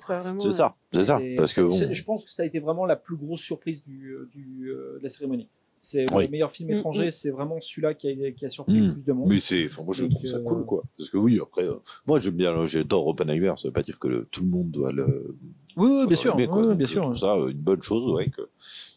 [0.40, 1.20] C'est ça, c'est ça.
[1.36, 4.68] Parce que je pense que ça a été vraiment la plus grosse surprise du, du,
[4.70, 5.48] euh, de la cérémonie.
[5.84, 6.26] C'est Oui.
[6.26, 7.10] le meilleur film Mm, étranger, mm.
[7.10, 8.86] c'est vraiment celui-là qui a, qui a surpris Mm.
[8.86, 9.28] le plus de monde.
[9.28, 10.84] Mais c'est, enfin, moi je Donc, trouve ça euh, cool, quoi.
[10.96, 11.74] Parce que oui, après, euh,
[12.06, 13.52] moi j'aime bien, j'adore Oppenheimer.
[13.56, 15.34] Ça veut pas dire que le- tout le monde doit le.
[15.76, 16.58] Oui, oui, bien sûr, aimer, quoi.
[16.60, 17.02] oui, Donc, bien je sûr.
[17.02, 18.28] trouve ça euh, une bonne chose, ouais.
[18.30, 18.42] Que...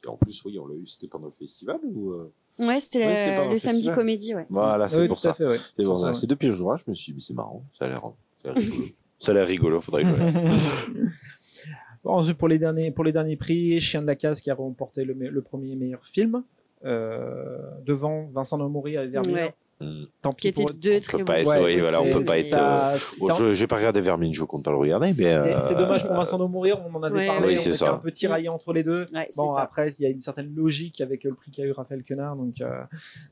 [0.04, 0.86] Et en plus, oui, on l'a eu.
[0.86, 4.46] C'était pendant le festival ou euh, Ouais, c'était Oui, c'était le- samedi comédie, ouais.
[4.52, 5.34] Voilà, c'est Oui, pour ça.
[5.34, 5.58] fait, ouais.
[5.58, 8.02] C'est C'est depuis le jour, je me suis dit, c'est marrant, ça a l'air
[8.44, 8.86] ça a l'air rigolo.
[9.20, 11.10] ça a l'air rigolo, faudrait que je.
[12.04, 14.56] Bon, Ensuite, pour les derniers, pour les derniers prix, Chien de la Casse qui a
[14.56, 16.44] remporté le, me- le premier meilleur film.
[16.86, 19.34] Euh, devant Vincent D'Amory et Vermine.
[19.36, 19.54] Ouais.
[19.82, 20.06] Hmm.
[20.22, 21.34] Tant Qui pis étaient pour- deux on très peut bons.
[21.34, 22.46] pas être- Ouais, oui, voilà, on peut pas être.
[22.46, 22.98] ça- euh,
[23.38, 25.12] je, j'ai pas regardé Vermine, je compte pas le regarder, mais.
[25.14, 27.70] C'est euh, c'est dommage pour Vincent D'Amory, on en avait Ouais, parlé, oui, on c'est
[27.72, 27.92] était ça.
[27.92, 29.06] un peu tiraillé entre les deux.
[29.14, 32.06] Ouais, Bon, après, il y a une certaine logique avec le prix qu'a eu Raphaël
[32.08, 32.38] Quenard.
[32.38, 32.70] Donc, euh,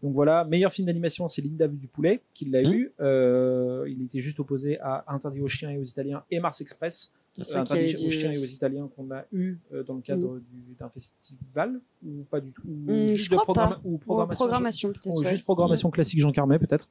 [0.03, 0.43] donc voilà.
[0.43, 2.73] Meilleur film d'animation, c'est Linda Vue du Poulet, qui l'a Mhm.
[2.73, 2.91] eu.
[2.99, 7.13] Euh, il était juste opposé à Interdit aux chiens et aux Italiens et Mars Express.
[7.41, 10.37] C'est Interdit avait aux chiens et aux Italiens qu'on a eu euh, dans le cadre
[10.51, 13.81] du- d'un festival ou pas du tout ou juste je de crois programma- pas.
[13.83, 15.25] ou Ou programmation, ou ouais.
[15.29, 16.89] juste programmation classique Jean Carmet peut-être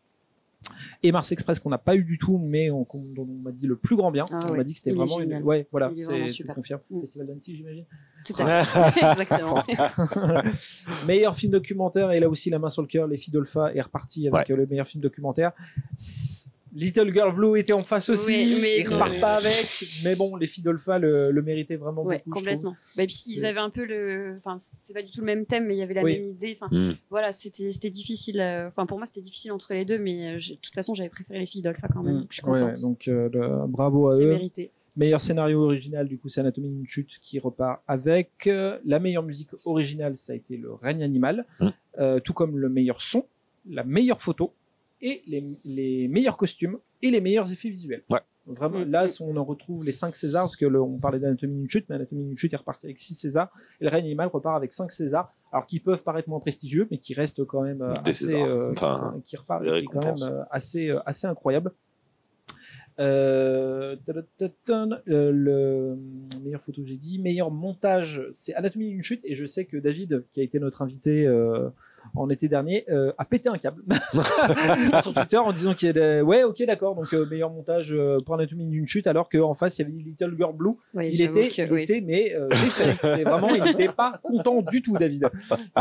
[1.05, 3.76] et Mars Express qu'on n'a pas eu du tout mais on, on m'a dit le
[3.76, 5.43] plus grand bien Ah on ouais, m'a dit que c'était vraiment une...
[5.43, 6.55] ouais voilà Il est c'est tu super.
[6.57, 7.01] confirmes Mm.
[7.01, 7.84] Festival d'Annecy j'imagine
[8.24, 9.01] Tout à fait.
[9.22, 9.62] Exactement.
[11.07, 13.80] meilleur film documentaire et là aussi la main sur le cœur les filles d'Olpha est
[13.80, 14.55] reparti avec Ouais.
[14.55, 15.53] euh, le meilleur film documentaire
[16.75, 20.37] Little Girl Blue était en face aussi Oui, mais ils repartent pas avec mais bon
[20.37, 22.75] les filles d'Olpha le, le méritaient vraiment Ouais, beaucoup complètement.
[22.97, 24.37] Bah, et puis, ils avaient un peu le.
[24.39, 26.18] Enfin, c'est pas du tout le même thème, mais il y avait la Oui.
[26.18, 26.57] même idée.
[26.61, 26.93] Enfin, Hmm.
[27.11, 28.41] voilà, c'était c'était difficile.
[28.41, 31.11] euh, Enfin, pour moi, c'était difficile entre les deux, mais euh, de toute façon, j'avais
[31.11, 32.16] préféré les filles d'Olpha quand même.
[32.16, 32.20] Mm.
[32.20, 32.81] donc je suis Ouais, contente.
[32.81, 34.70] donc euh, le- bravo à c'est eux mérité.
[34.97, 38.49] Meilleur scénario original, du coup, c'est Anatomie d'une chute qui repart avec.
[38.85, 41.47] La meilleure musique originale, ça a été Le règne animal.
[41.99, 43.25] Euh, tout comme le meilleur son,
[43.68, 44.53] la meilleure photo
[45.03, 48.03] et les, les meilleurs costumes et les meilleurs effets visuels.
[48.09, 48.20] Ouais.
[48.46, 51.70] Vraiment, là, on en retrouve les 5 Césars, parce que le- on parlait d'Anatomie d'une
[51.70, 54.57] chute, mais Anatomie d'une chute est reparti avec 6 Césars, et le règne animal repart
[54.57, 58.11] avec 5 Césars, alors qui peuvent paraître moins prestigieux, mais qui restent quand même Des
[58.11, 61.26] assez, euh, Enfin, qui, qui repart, des qui est quand même euh, assez, euh, assez
[61.28, 61.70] incroyable.
[62.98, 63.96] Euh,
[65.07, 65.96] le
[66.44, 70.24] meilleure photo j'ai dit meilleur montage c'est Anatomie d'une chute et je sais que David
[70.32, 71.70] qui a été notre invité euh,
[72.15, 73.83] en été dernier euh, a pété un câble
[75.03, 78.35] sur Twitter en disant qu'il est ouais ok d'accord donc euh, meilleur montage euh, pour
[78.35, 81.49] Anatomie d'une chute alors qu'en face il y avait Little Girl Blue Oui, il était,
[81.49, 81.83] que- il oui.
[81.83, 82.97] était mais euh, défait.
[83.03, 85.29] C'est vraiment, il n'était pas content du tout, David.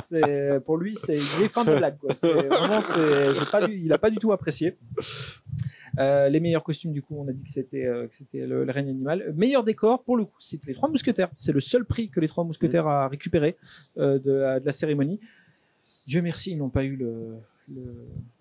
[0.01, 1.97] C'est pour lui, c'est il est fin de blague.
[1.97, 2.13] Quoi.
[2.21, 4.77] Vraiment, c'est, pas, il a pas du tout apprécié.
[5.99, 8.89] Euh, les meilleurs costumes, du coup, on a dit que c'était euh, le, le règne
[8.89, 9.33] animal.
[9.35, 11.29] Meilleur décor, pour le coup, c'était les Trois Mousquetaires.
[11.35, 13.57] C'est le seul prix que les Trois Mousquetaires a récupéré
[13.97, 15.19] euh, de, la, de la cérémonie.
[16.11, 17.35] Dieu merci, ils n'ont pas eu le,
[17.73, 17.81] le,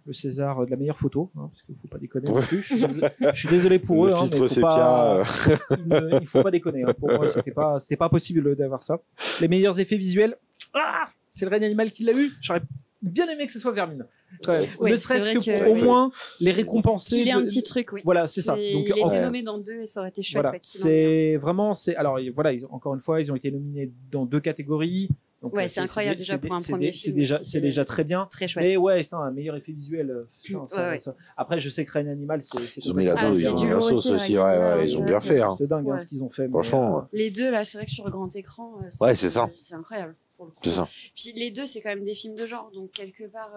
[0.06, 2.62] le César de la meilleure photo, hein, parce qu'il faut pas déconner non plus.
[2.62, 5.20] Je suis désolé, je suis désolé pour Le eux, hein, filtre mais faut sépia, pas,
[5.20, 5.56] euh.
[5.78, 6.82] il, ne- il faut pas déconner.
[6.82, 6.94] hein.
[6.98, 9.00] Pour moi, c'était pas, c'était pas possible d'avoir ça.
[9.40, 10.36] Les meilleurs effets visuels,
[10.74, 12.32] ah, c'est le règne animal qui l'a eu.
[12.42, 12.62] J'aurais
[13.02, 14.04] bien aimé que ce soit Vermine.
[14.42, 14.66] quand même.
[14.80, 15.82] Oui, ne serait-ce que, que- pour au oui.
[15.82, 16.10] moins
[16.40, 17.16] les récompenser.
[17.16, 18.00] Qu'il y ait un de- petit truc, oui.
[18.04, 18.58] Voilà, c'est ça.
[18.58, 20.42] Et Donc, il en- était nommé dans deux et ça aurait été chouette.
[20.42, 23.92] voilà, en c'est vraiment, c'est alors voilà, ils- encore une fois, ils ont été nominés
[24.10, 25.08] dans deux catégories.
[25.42, 27.84] Donc, Ouais, euh, c'est incroyable déjà pour un premier dé- C'est film déjà, c'est déjà
[27.86, 28.28] très bien.
[28.30, 28.62] Très chouette.
[28.64, 30.10] Mais ouais, putain, un meilleur effet visuel.
[30.10, 30.98] euh, putain, ça- Ouais, ouais.
[30.98, 32.58] ça- Après, je sais que Règne Animal, c'est.
[32.84, 34.84] Ils ont mis Ah, c'est ils ont du mis la sauce aussi, aussi, ouais.
[34.86, 35.40] ils ont bien c'est- fait.
[35.40, 35.54] hein.
[35.56, 36.42] C'est dingue hein, ce qu'ils ont fait.
[36.42, 39.48] mais, Franchement, euh, Les deux, là, c'est vrai que sur grand écran, Ouais, c'est ça.
[39.56, 40.14] C'est incroyable.
[40.38, 40.46] le.
[40.62, 40.86] C'est ça.
[41.16, 43.50] Puis les deux, c'est quand même des films de genre, donc quelque part,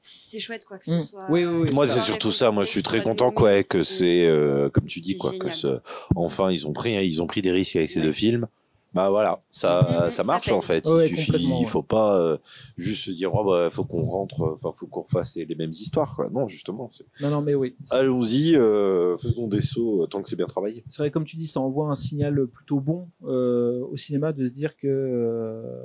[0.00, 1.00] c'est chouette quoi que ce Mm.
[1.00, 1.26] soit.
[1.30, 1.70] Oui, oui, oui.
[1.74, 2.50] Moi, c'est surtout ça.
[2.50, 5.52] Moi, je suis très content, quoi, que c'est, euh, comme tu dis, quoi, que génial.
[5.54, 5.80] ce-
[6.16, 8.06] enfin, ils ont pris, ils ont pris des risques avec ces Ouais.
[8.06, 8.46] deux films.
[8.94, 10.86] Bah voilà, ça, Mhm, ça ça marche en fait.
[10.86, 12.38] Ouais, il suffit, il faut pas euh,
[12.78, 16.16] juste se dire, oh, bah, faut qu'on rentre, enfin, faut qu'on refasse les mêmes histoires,
[16.16, 16.30] quoi.
[16.30, 16.90] Non, justement.
[16.92, 17.76] c'est- Non, non, mais oui.
[17.90, 20.84] Allons-y, euh, faisons des sauts euh, tant que c'est bien travaillé.
[20.88, 24.44] c'est vrai, comme tu dis, ça envoie un signal plutôt bon euh, au cinéma de
[24.46, 24.86] se dire que.
[24.88, 25.82] euh,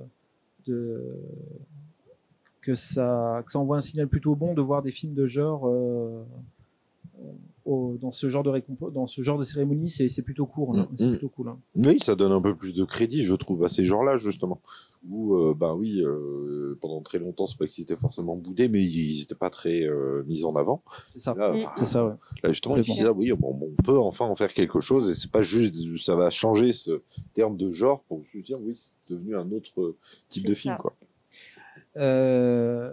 [0.66, 1.20] de,
[2.62, 5.68] que, ça, que ça envoie un signal plutôt bon de voir des films de genre.
[7.66, 8.52] Au- dans ce genre de
[8.92, 10.80] dans ce genre de cérémonie, c'est plutôt cool.
[10.80, 10.88] hein.
[10.92, 11.10] Mm, C'est mm.
[11.12, 11.48] plutôt cool.
[11.50, 11.58] hein.
[11.76, 14.60] Oui, ça donne un peu plus de crédit, je trouve, à ces gens-là, justement.
[15.10, 18.82] Où, euh, ben oui, euh, pendant très longtemps, c'est pas qu'ils étaient forcément boudés, mais
[18.84, 20.82] ils étaient pas très euh, mis en avant.
[21.14, 21.34] C'est ça.
[21.36, 21.64] Là, Mm.
[21.64, 22.14] bah, C'est ça, ouais.
[22.44, 25.10] Là, justement, ils se disent, ah oui, bon, on peut enfin en faire quelque chose,
[25.10, 27.02] et c'est pas juste, ça va changer ce
[27.34, 29.96] terme de genre pour se dire, oui, c'est devenu un autre euh,
[30.30, 30.94] type de film, quoi.
[31.98, 32.92] Euh,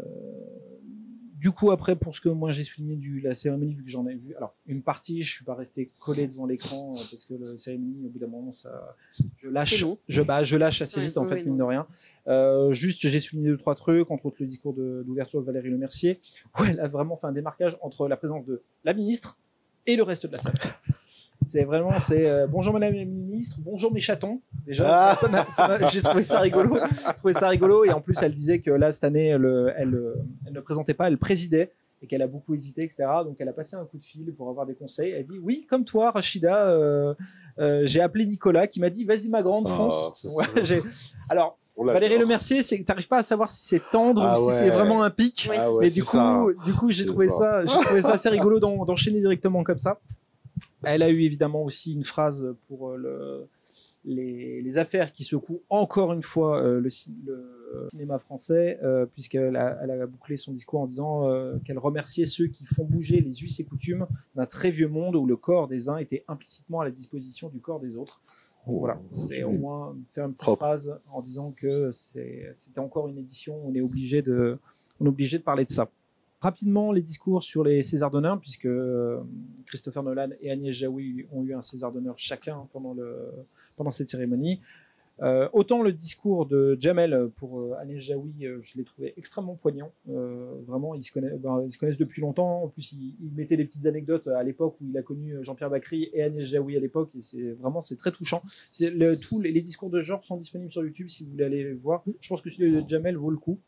[1.41, 4.07] du coup, après, pour ce que moi j'ai souligné de la cérémonie, vu que j'en
[4.07, 7.33] ai vu, alors une partie, je suis pas resté collé devant l'écran euh, parce que
[7.33, 8.95] la cérémonie, au bout d'un moment, ça,
[9.39, 11.65] je lâche, je, bah, je lâche assez Ouais, vite en ouais, fait, mine non.
[11.65, 11.87] de rien.
[12.29, 16.21] Euh, juste, j'ai souligné deux trois trucs, entre autres le discours d'ouverture de, Valérie Lemercier,
[16.59, 19.39] où elle a vraiment fait un démarquage entre la présence de la ministre
[19.87, 20.55] et le reste de la salle.
[21.51, 24.41] C'est vraiment, c'est euh, bonjour madame la ministre, bonjour mes chatons.
[24.65, 25.15] Déjà, Ah.
[25.17, 26.77] ça- ça m'a- ça m'a- j'ai trouvé ça rigolo.
[27.09, 27.85] J'ai trouvé ça rigolo.
[27.85, 30.01] Et en plus, elle disait que là, cette année, elle, elle,
[30.47, 31.73] elle ne présentait pas, elle présidait
[32.03, 33.05] et qu'elle a beaucoup hésité, etc.
[33.25, 35.11] Donc, elle a passé un coup de fil pour avoir des conseils.
[35.11, 37.15] Elle dit Oui, comme toi, Rachida, euh,
[37.59, 40.25] euh, j'ai appelé Nicolas qui m'a dit Vas-y, ma grande, Ah, fonce.
[40.33, 40.45] Ouais,
[41.31, 44.57] Alors, Valérie Le Mercier, c'est t'arrives pas à savoir si c'est tendre Ah ou si
[44.57, 45.51] c'est vraiment un pic.
[45.53, 46.39] Ah ouais, du ça.
[46.45, 47.65] coup, du coup, j'ai trouvé ça.
[47.67, 49.99] ça, j'ai trouvé ça assez rigolo d'en- d'enchaîner directement comme ça.
[50.83, 53.47] Elle a eu évidemment aussi une phrase pour euh, le,
[54.05, 59.07] les, les affaires qui secouent encore une fois euh, le, ci- le cinéma français, euh,
[59.07, 61.29] puisqu'elle a, elle a bouclé son discours en disant
[61.65, 65.25] qu'elle remerciait ceux qui font bouger les us et coutumes d'un très vieux monde où
[65.27, 68.21] le corps des uns était implicitement à la disposition du corps des autres.
[68.67, 70.59] Voilà, c'est au moins faire une petite Propre.
[70.65, 74.59] phrase en disant que c'était encore une édition où on est obligé de,
[75.01, 75.89] on est obligé de parler de ça.
[76.41, 79.21] Rapidement, les discours sur les Césars d'honneur, puisque euh,
[79.67, 83.31] Christopher Nolan et Agnès Jaoui ont eu un César d'honneur chacun pendant, le,
[83.77, 84.59] pendant cette cérémonie.
[85.21, 89.93] Euh, autant le discours de Jamel pour euh, Agnès Jaoui, je l'ai trouvé extrêmement poignant.
[90.07, 92.63] Vraiment, ils se, connaissent, ben, ils se connaissent depuis longtemps.
[92.63, 96.09] En plus, il, mettait des petites anecdotes à l'époque où il a connu Jean-Pierre Bacry
[96.15, 98.43] et Agnès Jaoui à l'époque, et c'est vraiment c'est très touchant.
[99.21, 101.75] Tous les, les discours de genre sont disponibles sur YouTube si vous voulez aller les
[101.75, 102.03] voir.
[102.19, 103.59] Je pense que celui de Jamel vaut le coup.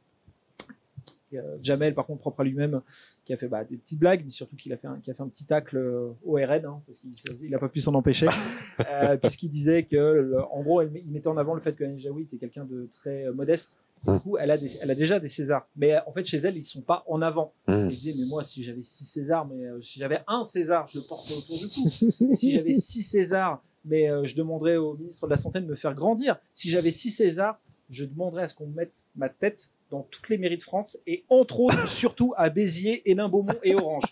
[1.62, 2.80] Jamel, par contre, propre à lui-même,
[3.24, 5.14] qui a fait bah, des petites blagues, mais surtout qu'il a fait un, qui a
[5.14, 8.26] fait un petit tacle euh, au RN, hein, parce qu'il n'a pas pu s'en empêcher,
[8.90, 11.84] euh, puisqu'il disait que, le- en gros, elle il mettait en avant le fait que
[11.84, 13.80] Anne Jaoui était quelqu'un de très euh, modeste.
[14.04, 15.68] Du coup, elle a, des- elle a déjà des Césars.
[15.76, 17.52] Mais en fait, chez elle, ils sont pas en avant.
[17.68, 17.72] Mmh.
[17.72, 20.88] Et je disais, mais moi, si j'avais six Césars, mais euh, si j'avais un César,
[20.88, 22.34] je le porterais autour du cou.
[22.34, 25.76] si j'avais six Césars, mais euh, je demanderais au ministre de la Santé de me
[25.76, 26.36] faire grandir.
[26.52, 27.60] Si j'avais six Césars,
[27.90, 30.98] je demanderais à ce qu'on me mette ma tête dans toutes les mairies de France
[31.06, 34.02] et entre autres, surtout à Béziers, Hénin-Beaumont et Orange.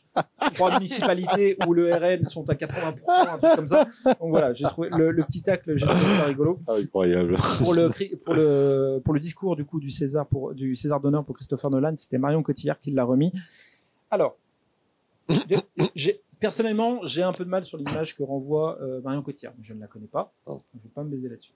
[0.54, 3.86] Trois municipalités où le RN sont à 80%, un truc comme ça.
[4.04, 7.34] Donc voilà, j'ai trouvé le, le petit tacle, j'ai trouvé ça rigolo Incroyable.
[7.58, 11.00] pour le cri- pour le pour le discours du coup du César pour du César
[11.00, 13.32] d'honneur pour Christopher Nolan, c'était Marion Cotillard qui l'a remis.
[14.10, 14.36] Alors,
[15.94, 19.54] j'ai personnellement, j'ai un peu de mal sur l'image que renvoie euh, Marion Cotillard.
[19.62, 20.32] Je ne la connais pas.
[20.46, 20.60] Oh.
[20.74, 21.52] Je ne vais pas me baiser là-dessus.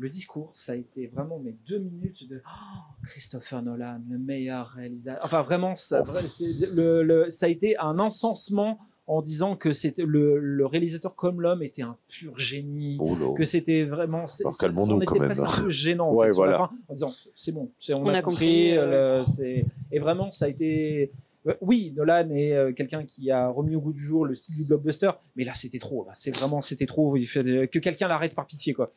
[0.00, 4.66] Le discours, ça a été vraiment mes deux minutes de Oh, Christopher Nolan, le meilleur
[4.68, 5.22] réalisateur.
[5.22, 9.72] Enfin, vraiment, ça, vrai- c'est- le, le- ça a été un encensement en disant que
[9.72, 14.24] c'était le, le réalisateur comme l'homme était un pur génie, Oh que c'était vraiment
[14.58, 15.26] calmons-nous quand même.
[15.32, 16.68] presque un peu gênant en Ouais, fait, sur la voilà.
[16.68, 20.30] fin, en disant c'est bon on, On a, a compris, compris, euh, le- et vraiment
[20.30, 21.10] ça a été
[21.48, 24.54] euh, oui Nolan est euh, quelqu'un qui a remis au goût du jour le style
[24.54, 28.34] du blockbuster mais là c'était trop c'est vraiment c'était trop il fait que quelqu'un l'arrête
[28.36, 28.92] par pitié quoi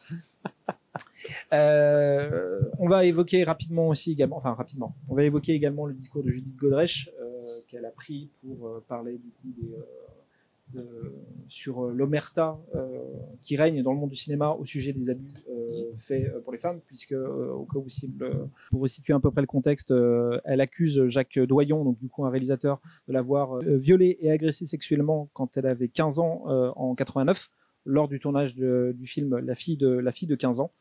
[1.52, 6.30] Euh, on va évoquer rapidement aussi également, rapidement, on va évoquer également le discours de
[6.30, 9.54] Judith Godrèche euh, qu'elle a pris pour euh, parler du coup
[11.50, 12.58] sur l'omerta
[13.42, 15.28] qui règne dans le monde du cinéma au sujet des abus
[16.00, 17.86] faits pour les femmes, puisque au cas où
[18.18, 19.94] le- pour resituer à peu près le contexte,
[20.46, 25.58] elle accuse Jacques Doyon, donc du un réalisateur, de l'avoir violée et agressée sexuellement quand
[25.58, 26.44] elle avait 15 ans
[26.76, 27.52] en 89
[27.86, 30.72] lors du tournage du film la fille de 15 ans.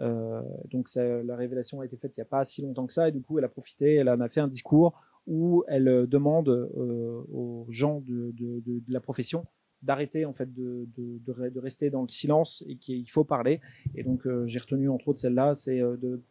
[0.00, 0.42] Euh,
[0.72, 3.12] donc la révélation a été faite il n'y a pas si longtemps que ça et
[3.12, 6.48] du coup elle a profité, elle en a fait un discours où elle euh, demande
[6.48, 8.34] euh, aux gens de,
[8.88, 9.46] la profession
[9.82, 13.22] d'arrêter en fait de, de- de re- de rester dans le silence et qu'il faut
[13.22, 13.60] parler.
[13.94, 15.80] Et donc j'ai retenu entre autres celle-là, c'est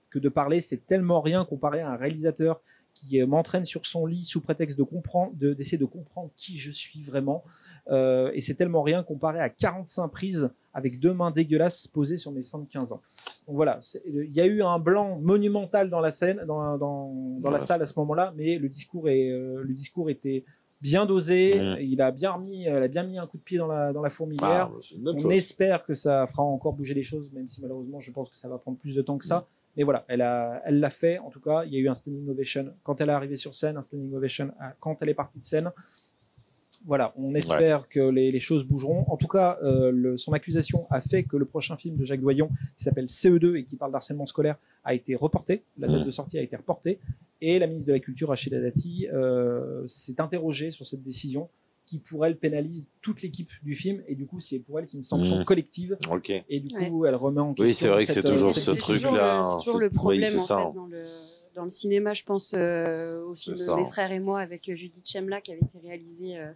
[0.09, 2.61] que de parler c'est tellement rien comparé à un réalisateur
[3.07, 6.57] qui euh, m'entraîne sur son lit sous prétexte de comprendre, de- d'essayer de, comprendre qui
[6.57, 7.43] je suis vraiment.
[7.89, 12.31] Euh, et c'est tellement rien comparé à 45 prises avec deux mains dégueulasses posées sur
[12.31, 13.01] mes seins de 15 ans.
[13.47, 17.51] Donc voilà, il y a eu un blanc monumental dans la scène, dans, dans, dans
[17.51, 20.43] la salle à ce moment-là, mais le discours, est, euh, le discours était
[20.81, 23.67] bien dosé, il a bien remis, elle a bien mis un coup de pied dans
[23.67, 24.69] la, dans la fourmilière.
[24.69, 24.75] Ah,
[25.15, 25.31] On chose.
[25.31, 28.49] espère que ça fera encore bouger les choses, même si malheureusement je pense que ça
[28.49, 29.47] va prendre plus de temps que ça.
[29.75, 30.19] Mais voilà, elle
[30.79, 31.17] l'a fait.
[31.19, 33.55] En tout cas, il y a eu un standing ovation quand elle est arrivée sur
[33.55, 35.71] scène, un standing ovation à- quand elle est partie de scène.
[36.85, 39.05] Voilà, on espère que les, les choses bougeront.
[39.07, 42.19] En tout cas, euh, le- son accusation a fait que le prochain film de Jacques
[42.21, 45.63] Doyon, qui s'appelle CE2 et qui parle d'harcèlement scolaire, a été reporté.
[45.77, 46.05] La date Mhm.
[46.05, 46.99] de sortie a été reportée.
[47.41, 51.47] Et la ministre de la Culture, Rachida Dati, euh, s'est interrogée sur cette décision
[51.85, 54.01] qui, pour elle, pénalise toute l'équipe du film.
[54.07, 55.45] Et du coup, c'est pour elle, c'est une sanction Mhm.
[55.45, 55.97] collective.
[56.49, 57.65] Et du coup, elle remet en question.
[57.65, 60.23] Oui, c'est vrai que c'est toujours euh, ce toujours truc-là, le- C'est toujours le problème
[60.23, 60.57] oui, c'est en ça.
[60.69, 61.05] fait, dans, le,
[61.55, 63.57] dans le cinéma, je pense euh, au film.
[63.75, 66.51] Mes frères et moi avec euh, Judith Chemla qui avait été réalisé euh,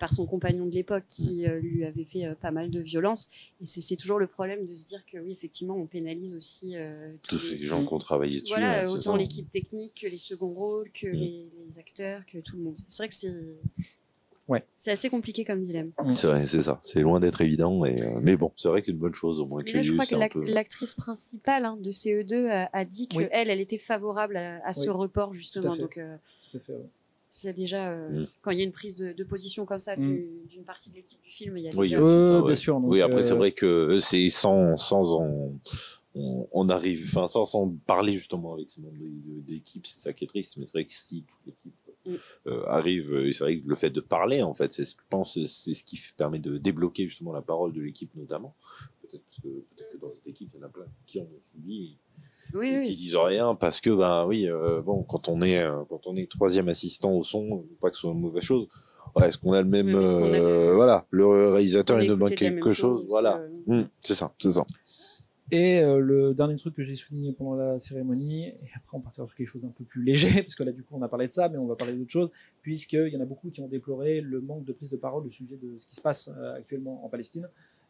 [0.00, 3.28] par son compagnon de l'époque qui euh, lui avait fait euh, pas mal de violence.
[3.62, 7.14] Et c'est toujours le problème de se dire que oui, effectivement, on pénalise aussi euh,
[7.28, 8.52] Tous les- ces gens qui ont travaillé dessus.
[8.52, 11.12] Voilà, autant l'équipe technique que les seconds rôles, que Mm.
[11.12, 12.74] les, les acteurs, que tout le monde.
[12.88, 13.32] C'est vrai que c'est.
[14.48, 14.64] Ouais.
[14.76, 15.90] C'est assez compliqué comme dilemme.
[16.14, 16.80] C'est vrai, c'est ça.
[16.84, 17.84] C'est loin d'être évident.
[17.84, 19.74] Et, euh, mais bon, c'est vrai que c'est une bonne chose au moins Mais qu'il
[19.76, 20.44] là, y je ait eu crois que un l'ac- peu.
[20.44, 23.26] l'actrice principale hein, de CE2 a, a dit Oui.
[23.28, 25.72] qu'elle, elle était favorable à, à ce Oui, report, justement.
[25.72, 25.82] fait.
[25.82, 26.16] Donc, euh,
[26.50, 26.86] Tout à fait, ouais.
[27.28, 27.90] c'est déjà.
[27.90, 28.26] euh, Mm.
[28.42, 30.00] Quand il y a une prise de, de position comme ça Mm.
[30.12, 31.96] du- d'une partie de l'équipe du film, il y a Oui, déjà.
[32.00, 32.46] ça, Euh, ouais.
[32.46, 32.80] bien sûr.
[32.80, 35.52] donc, oui, après, c'est euh, vrai que c'est sans, sans en.
[36.14, 38.94] on, arrive, enfin, sans, sans parler justement avec ces membres
[39.46, 40.56] d'équipe, c'est ça qui est triste.
[40.56, 41.85] Mais c'est vrai que si toute l'équipe Mm.
[42.46, 45.02] Euh, arrive, euh, c'est vrai que le fait de parler, en fait, c'est ce je
[45.10, 48.54] pense, c'est ce qui permet de débloquer justement la parole de l'équipe notamment.
[49.02, 51.40] Peut-être que, peut-être que dans cette équipe, il y en a plein qui en ont
[51.52, 51.96] subi
[52.54, 52.86] Oui, et oui.
[52.86, 56.30] qui disent rien parce que ben oui euh, bon quand on est quand on est
[56.30, 58.68] troisième assistant au son pas que ce soit une mauvaise chose
[59.16, 62.12] ouais, est-ce qu'on a le même Oui, est-ce qu'on a le- voilà le réalisateur il
[62.12, 64.64] nous quelque chose chose, voilà euh, Hum, c'est ça c'est ça
[65.52, 69.26] Et euh, le dernier truc que j'ai souligné pendant la cérémonie, et après on partira
[69.26, 71.28] sur quelque chose d'un peu plus léger, parce que là du coup on a parlé
[71.28, 72.30] de ça, mais on va parler d'autre chose,
[72.62, 75.30] puisqu'il y en a beaucoup qui ont déploré le manque de prise de parole au
[75.30, 77.48] sujet de ce qui se passe euh, actuellement en Palestine.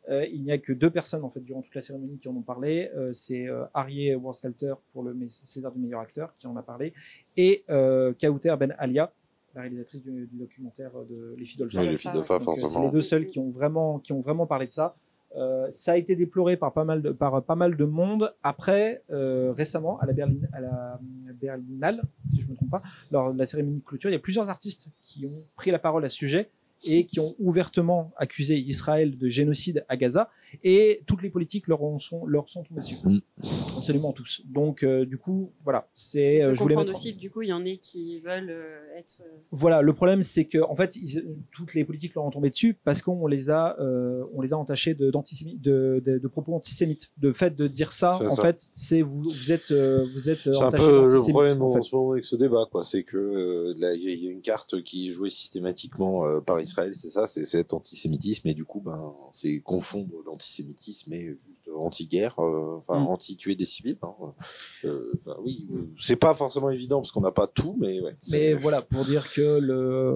[0.09, 2.37] Euh, il n'y a que deux personnes en fait durant toute la cérémonie qui en
[2.37, 2.91] ont parlé.
[3.11, 6.93] C'est Harry Worstalter pour le César du meilleur acteur qui en a parlé,
[7.37, 7.65] et
[8.21, 9.13] Kauter Ben Alia,
[9.57, 11.81] la réalisatrice du, du documentaire de Les filles d'Olphin.
[11.81, 14.21] Oui, les filles Donc, euh, C'est forcément les deux seuls qui ont vraiment, qui ont
[14.21, 14.95] vraiment parlé de ça.
[15.37, 18.35] Euh, ça a été déploré par pas mal de, par pas mal de monde.
[18.43, 21.01] Après, euh, récemment, à la, Berlin, à la
[21.41, 24.17] Berlinale, si je ne me trompe pas, lors de la cérémonie de clôture, il y
[24.17, 26.49] a plusieurs artistes qui ont pris la parole à ce sujet
[26.85, 30.31] et qui ont ouvertement accusé Israël de génocide à Gaza.
[30.65, 32.97] Et toutes les politiques leur, en sont, leur sont tombées dessus.
[33.05, 33.19] Mm.
[33.79, 34.43] Absolument tous.
[34.47, 35.89] Donc, euh, du coup, voilà.
[35.95, 36.93] C'est, euh, je voulais mettre.
[36.95, 39.23] aussi du coup, il y en a qui veulent euh, être.
[39.51, 42.75] Voilà, le problème c'est que en fait, ils- toutes les politiques leur ont tombé dessus
[42.85, 47.11] parce qu'on les a, euh, on les a entachés de, de, de, de propos antisémites.
[47.19, 48.43] De fait de dire ça, en ça.
[48.43, 50.39] fait, c'est vous, vous êtes, euh, vous êtes.
[50.39, 51.83] c'est un peu le problème en en fait.
[51.83, 54.31] ce moment avec ce débat quoi c'est que là il y a- il y a
[54.31, 58.55] une carte qui est jouée systématiquement euh, par Israël c'est ça c'est cet antisémitisme et
[58.55, 60.46] du coup ben c'est confondre l'antisémitisme
[61.13, 63.07] et juste anti-guerre euh, enfin Mm.
[63.09, 64.09] anti-tuer des civils hein.
[64.85, 65.67] Euh, enfin, oui
[65.99, 69.31] c'est pas forcément évident parce qu'on n'a pas tout mais ouais Mais voilà, pour dire
[69.33, 70.15] que le,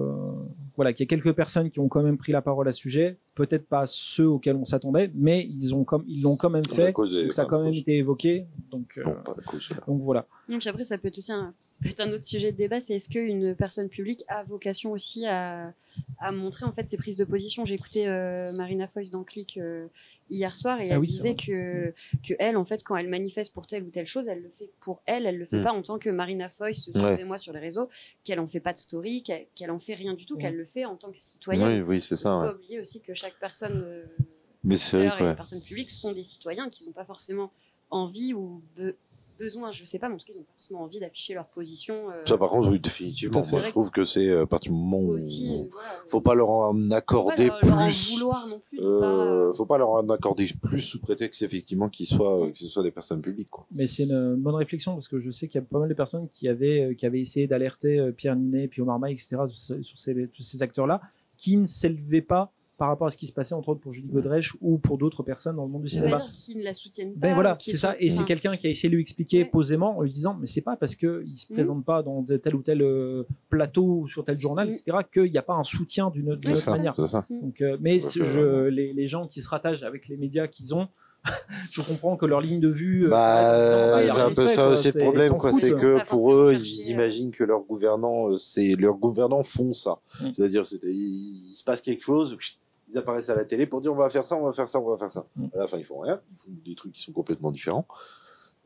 [0.75, 2.79] voilà, qu'il y a quelques personnes qui ont quand même pris la parole à ce
[2.79, 3.15] sujet.
[3.35, 6.89] Peut-être pas ceux auxquels on s'attendait, mais ils ont comme, ils l'ont quand même fait.
[6.89, 8.45] est- Donc ça a quand même cause- été évoqué.
[8.71, 10.25] Donc, euh, non pas la cause donc voilà.
[10.47, 12.57] Non, puis après, ça peut être aussi un, ça peut être un autre sujet de
[12.57, 15.73] débat, c'est est-ce qu'une personne publique a vocation aussi à,
[16.19, 17.65] à montrer en fait ses prises de position?
[17.65, 19.87] J'ai écouté euh, Marina Foïs dans Click euh,
[20.29, 21.93] hier soir et Ah elle oui, disait que,
[22.25, 24.69] que elle, en fait, quand elle manifeste pour telle ou telle chose, elle le fait
[24.79, 25.63] pour elle, elle le fait Mm.
[25.63, 26.99] pas en tant que Marina Foïs, Ouais.
[27.01, 27.89] suivez-moi sur les réseaux,
[28.23, 30.65] qu'elle en fait pas de story, qu'elle qu'elle en fait rien du tout, qu'elle le
[30.65, 31.81] fait en tant que citoyenne.
[31.81, 32.47] oui oui c'est Il faut ça ouais.
[32.47, 34.05] pas oublier aussi que chaque personne, euh,
[34.63, 35.29] mais c'est vrai Twitter que, et ouais.
[35.31, 37.51] les personnes publiques sont des citoyens qui n'ont pas forcément
[37.91, 38.95] envie ou be-
[39.39, 41.47] besoin, je sais pas, mais en tout cas, ils n'ont pas forcément envie d'afficher leur
[41.47, 42.11] position.
[42.11, 44.77] euh, ça par contre oui définitivement moi je trouve que c'est euh, à partir du
[44.77, 45.67] moment où aussi.
[45.71, 45.89] voilà.
[46.07, 48.77] faut pas leur en Faut pas accorder leur, leur en plus vouloir non plus.
[48.77, 52.57] de Euh, pas- faut pas leur en accorder plus sous prétexte effectivement qu'ils soient que
[52.57, 53.65] ce soit des personnes publiques quoi.
[53.71, 55.95] Mais c'est une bonne réflexion parce que je sais qu'il y a pas mal de
[55.95, 59.37] personnes qui avaient, qui avaient essayé d'alerter Pierre Ninet, puis Omar Maï, etc.
[59.49, 61.01] sur ces, sur ces, tous ces acteurs-là,
[61.39, 64.07] qui ne s'élevaient pas par rapport à ce qui se passait entre autres pour Julie
[64.07, 66.23] Godrèche ou pour d'autres personnes dans le monde du cinéma.
[66.33, 67.27] qu'ils ne la soutiennent pas.
[67.27, 67.95] Ben voilà, qu'ils c'est ça.
[67.99, 69.49] Et c'est quelqu'un qui a essayé de lui expliquer Ouais.
[69.51, 71.55] posément en lui disant, mais c'est pas parce qu'il ne se Mhm.
[71.57, 73.21] présente pas dans de tel ou tel euh,
[73.51, 74.73] plateau ou sur tel journal, Mhm.
[74.73, 76.71] etc., qu'il n'y a pas un soutien d'une autre ça.
[76.71, 76.95] manière.
[77.07, 77.23] ça.
[77.29, 80.87] Donc, euh, mais je, les, les gens qui se rattachent avec les médias qu'ils ont,
[81.69, 83.05] je comprends que leur ligne de vue.
[83.05, 85.53] euh, Bah, c'est un peu ça aussi le problème, quoi.
[85.53, 89.99] C'est que Pas pour eux, ils imaginent que leurs gouvernants, c'est leurs gouvernants font ça.
[90.19, 90.25] Mm.
[90.33, 92.35] C'est-à-dire, c'est il, il se passe quelque chose,
[92.91, 94.79] ils apparaissent à la télé pour dire on va faire ça, on va faire ça,
[94.79, 95.25] on va faire ça.
[95.35, 95.45] Mm.
[95.53, 97.87] À la fin, ils font rien, ils font des trucs qui sont complètement différents.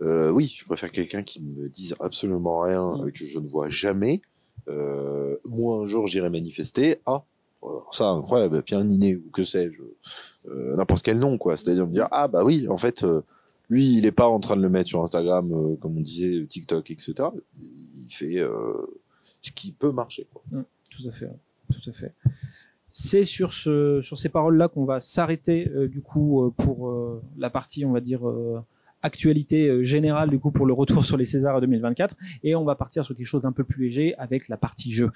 [0.02, 3.02] Euh, oui, je préfère quelqu'un qui me dise absolument rien, Mm.
[3.08, 4.22] euh, que je ne vois jamais.
[4.68, 6.98] Euh, moi, un jour, j'irai manifester.
[7.06, 7.24] Ah,
[7.92, 9.82] ça, incroyable, Pierre Ninet ou que sais-je,
[10.50, 11.56] euh, n'importe quel nom, quoi.
[11.58, 13.06] C'est-à-dire me dire ah bah oui, en fait,
[13.70, 16.92] lui, il est pas en train de le mettre sur Instagram, comme on disait, TikTok,
[16.92, 17.14] etc.
[17.60, 18.44] Il fait
[19.42, 20.28] ce qui peut marcher.
[20.32, 20.44] Quoi.
[20.92, 21.30] Tout à fait,
[21.72, 22.14] tout à fait.
[22.98, 27.22] C'est sur, ce, sur ces paroles-là qu'on va s'arrêter euh, du coup euh, pour euh,
[27.38, 28.62] la partie, on va dire, euh,
[29.02, 32.16] actualité euh, générale du coup pour le retour sur les Césars 2024
[32.46, 35.12] et on va partir sur quelque chose d'un peu plus léger avec la partie jeu.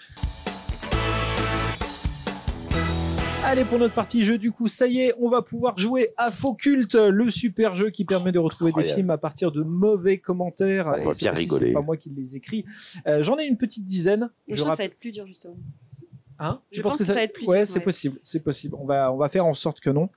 [3.46, 6.30] Allez pour notre partie jeu du coup ça y est on va pouvoir jouer à
[6.32, 10.18] Faux Culte le super jeu qui permet de retrouver des films à partir de mauvais
[10.18, 11.68] commentaires On va bien rigoler.
[11.68, 12.66] c'est pas moi qui les écris
[13.08, 15.26] Euh, j'en ai une petite dizaine Je, Je sens que ça va être plus dur,
[15.26, 15.56] justement.
[16.40, 16.62] Hein?
[16.72, 18.76] Je pense que ça va être plus Ouais, c'est possible, c'est possible.
[18.80, 20.10] On va, on va faire en sorte que non.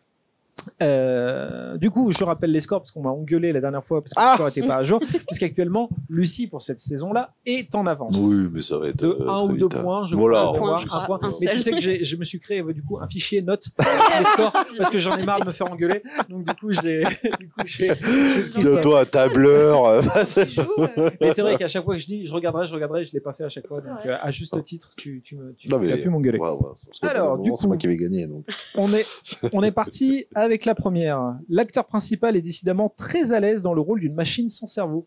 [0.83, 4.15] Euh, du coup, je rappelle les scores parce qu'on m'a engueulé la dernière fois parce
[4.15, 5.01] que Ah le score n'était pas à jour.
[5.27, 8.17] puisqu'actuellement, Lucie pour cette saison-là est en avance.
[8.19, 9.83] Oui, mais ça va être De euh, un très ou deux vite, hein.
[9.83, 10.43] points, je Voilà.
[10.55, 12.83] crois, Point, un un Mais tu sais que j'ai- je me suis créé euh, du
[12.83, 15.71] coup un fichier notes avec les scores parce que j'en ai marre de me faire
[15.71, 16.03] engueuler.
[16.29, 17.03] Donc du coup, j'ai,
[18.55, 19.85] coup, De toi, un tableur.
[19.87, 23.05] euh, euh, Mais c'est vrai qu'à chaque fois que je dis, je regarderai, je regarderai,
[23.05, 23.81] je l'ai pas fait à chaque fois.
[23.81, 26.39] Donc euh, à juste titre, tu, tu me, tu, Non, tu mais- as pu m'engueuler.
[26.39, 26.57] ouais, ouais,
[26.87, 28.27] parce que Alors, du moment, c'est moi coup- qui vais gagner.
[28.27, 28.45] Donc.
[28.75, 29.07] On est,
[29.53, 31.35] on est parti avec avec la première.
[31.49, 35.07] L'acteur principal est décidément très à l'aise dans le rôle d'une machine sans cerveau.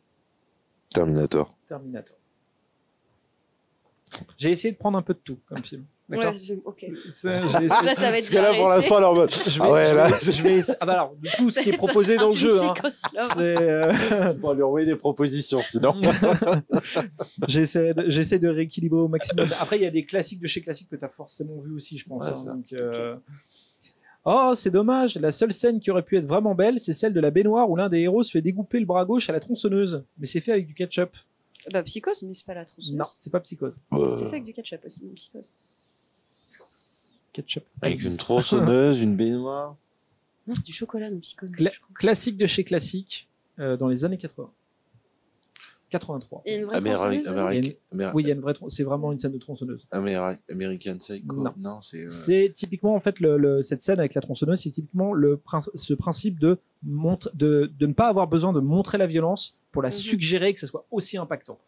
[0.94, 1.56] Terminator.
[1.66, 2.16] Terminator.
[4.38, 5.84] J'ai essayé de prendre un peu de tout comme film.
[6.08, 6.86] D'accord Ouais, c'est- ok.
[7.12, 9.32] C'est- j'ai essayé- Là, ça va être Parce que là, pour l'instant, mode.
[9.32, 10.08] Je vais, Ah ouais, je là.
[10.08, 12.38] vais- je vais essa- ah bah alors, de tout ce qui est proposé dans le
[12.38, 12.52] jeu.
[12.64, 12.74] hein.
[12.92, 13.92] C'est, euh,
[14.42, 15.96] On va lui envoyer des propositions, sinon.
[17.48, 19.48] J'essaie de, j'essaie de rééquilibrer au maximum.
[19.60, 21.98] Après, il y a des classiques de chez classiques que tu as forcément vu aussi,
[21.98, 22.26] je pense.
[22.26, 22.54] Ouais, hein, ça.
[22.54, 23.16] donc, euh,
[24.26, 25.16] Oh, c'est dommage.
[25.18, 27.76] La seule scène qui aurait pu être vraiment belle, c'est celle de la baignoire où
[27.76, 30.04] l'un des héros se fait découper le bras gauche à la tronçonneuse.
[30.18, 31.16] Mais c'est fait avec du ketchup.
[31.72, 32.98] Bah, Psychose, mais c'est pas la tronçonneuse.
[32.98, 33.82] Non, c'est pas psychose.
[33.92, 35.48] C'est fait avec du ketchup aussi, non, Psychose.
[37.34, 37.64] Ketchup.
[37.82, 39.76] Avec une tronçonneuse, une baignoire.
[40.48, 41.52] Non, c'est du chocolat, non, Psychose.
[41.52, 43.28] Cla- classique de chez classique
[43.60, 44.50] euh, dans les années 80.
[45.90, 46.42] 83.
[46.46, 48.70] Et une vraie Améri- tronçonneuse dedans Amérique- Améri- Oui, il y a une vraie tron-
[48.70, 49.88] c'est vraiment une scène de tronçonneuse.
[49.92, 51.50] Améri- American Psycho.
[51.58, 51.82] Non.
[51.82, 52.06] c'est.
[52.06, 55.38] euh, C'est typiquement en fait le, le- cette scène avec la tronçonneuse, c'est typiquement le
[55.38, 59.60] prin- ce principe de, montre, de de ne pas avoir besoin de montrer la violence
[59.72, 59.94] pour la Mhm.
[59.94, 61.60] suggérer que ça soit aussi impactant.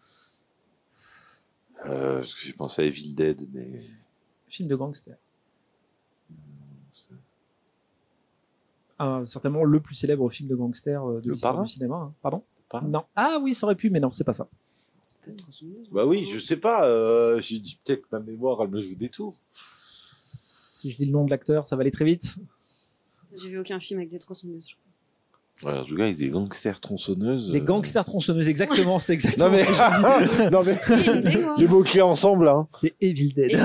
[1.85, 3.81] euh, parce que j'ai pensé à Evil Dead, mais.
[4.47, 5.15] Film de gangster.
[9.25, 11.65] Certainement le plus célèbre film de gangster euh, de Le l'histoire Parrain?
[11.65, 11.95] du cinéma.
[11.97, 12.13] hein.
[12.23, 12.43] Pardon?
[12.83, 13.03] Non.
[13.15, 14.47] Ah oui, ça aurait pu, mais non, c'est pas ça.
[15.27, 15.87] Une tronçonneuse.
[15.91, 16.85] Bah oui, je sais pas.
[16.87, 19.35] Euh, j'ai dit peut-être que ma mémoire, elle me joue des tours.
[20.75, 22.37] Si je dis le nom de l'acteur, ça va aller très vite.
[23.35, 24.69] J'ai vu aucun film avec des tronçonneuses.
[24.69, 24.83] je crois.
[25.73, 27.51] Ouais, en tout cas, avec des gangsters tronçonneuses.
[27.51, 31.37] Les euh, gangsters tronçonneuses, exactement, c'est exactement Non mais, ce que j'ai dit.
[31.41, 32.67] non mais, les mots clés ensemble, hein.
[32.69, 33.51] C'est Evil Dead.
[33.51, 33.57] Et et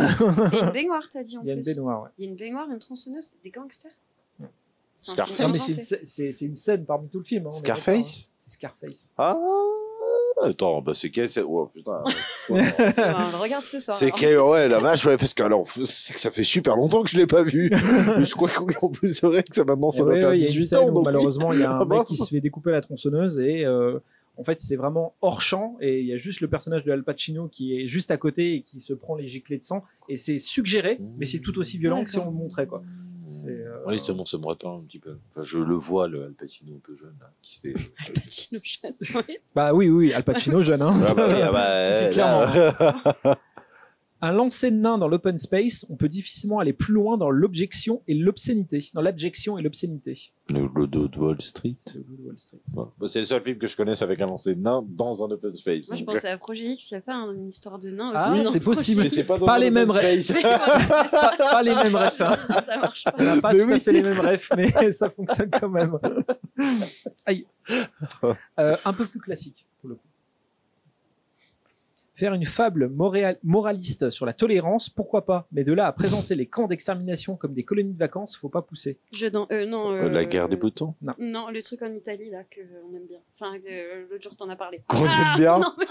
[0.60, 1.74] une baignoire, t'as dit en Il y a une plus.
[1.74, 2.08] baignoire, ouais.
[2.18, 3.90] Il y a une baignoire, une tronçonneuse, des gangsters?
[4.40, 4.46] Ouais.
[4.96, 5.36] C'est un Scarface.
[5.36, 6.44] film Non, mais c'est inventé.
[6.44, 7.44] une, une scène parmi tout le film.
[7.44, 7.56] hein, hein.
[7.58, 8.31] Scarface.
[8.44, 9.12] C'est Scarface.
[9.18, 9.36] Ah.
[10.42, 12.02] Attends, bah c'est quel c'est- Oh putain.
[12.48, 13.96] Regarde ce soir.
[13.96, 17.02] c'est quel Ouais, la vache, ouais, parce que alors, c'est que ça fait super longtemps
[17.02, 17.70] que je l'ai pas vu.
[17.72, 20.38] Je crois qu'en plus c'est vrai que ça maintenant ça Et va ouais, faire ouais,
[20.38, 21.02] il y a une 18 scène ans.
[21.02, 24.00] malheureusement, il y a un mec qui se fait découper la tronçonneuse et euh,
[24.36, 27.04] en fait, c'est vraiment hors champ et il y a juste le personnage de Al
[27.04, 30.16] Pacino qui est juste à côté et qui se prend les giclées de sang et
[30.16, 32.82] c'est suggéré, mais c'est tout aussi violent que si on le montrait quoi.
[33.24, 35.16] C'est, euh, Oui, ça, bon, ça me rappelle un petit peu.
[35.30, 37.74] Enfin, je le vois, le Al Pacino un peu jeune, là, qui se fait.
[38.06, 38.94] Al Pacino jeune.
[39.14, 39.36] Oui.
[39.54, 40.82] Bah oui, oui, Al Pacino jeune.
[40.82, 40.98] Hein.
[41.08, 43.34] Ah bah oui, ah bah, C'est eh, clairement.
[44.24, 48.02] Un lancer de nain dans l'open space, on peut difficilement aller plus loin dans l'objection
[48.06, 48.88] et l'obscénité.
[48.94, 50.32] Dans l'abjection et l'obscénité.
[50.48, 51.74] Le Lodo de Wall Street.
[51.86, 52.60] C'est le Loup de Wall Street.
[52.76, 52.84] Ouais.
[52.98, 55.30] Bah, c'est le seul film que je connaisse avec un lancer de nain dans un
[55.32, 55.88] open space.
[55.88, 58.12] Moi, je pensais à Projet X, il n'y a pas un- une histoire de nain
[58.14, 58.42] Ah, aussi.
[58.44, 59.02] non, c'est possible.
[59.02, 60.32] Mais c'est pas, dans Pas un les mêmes rêves.
[60.40, 62.20] Pas, pas les mêmes refs.
[62.20, 62.36] hein.
[62.64, 63.14] Ça marche pas.
[63.18, 63.80] On n'a pas Mais tout à oui.
[63.80, 65.98] fait les mêmes refs, mais ça fonctionne quand même.
[67.26, 67.44] Aïe.
[68.60, 70.06] Euh, un peu plus classique, pour le coup.
[72.14, 72.90] Faire une fable
[73.42, 77.54] moraliste sur la tolérance, pourquoi pas Mais de là à présenter les camps d'extermination comme
[77.54, 78.98] des colonies de vacances, faut pas pousser.
[79.14, 80.94] Je dans, euh, non, Euh, euh, La guerre des boutons?
[81.18, 83.18] Non, le truc en Italie, là, que euh, on aime bien.
[83.40, 84.82] Enfin, euh, l'autre jour, t'en as parlé.
[84.86, 85.58] Qu'on Ah, aime bien.
[85.58, 85.86] non, mais,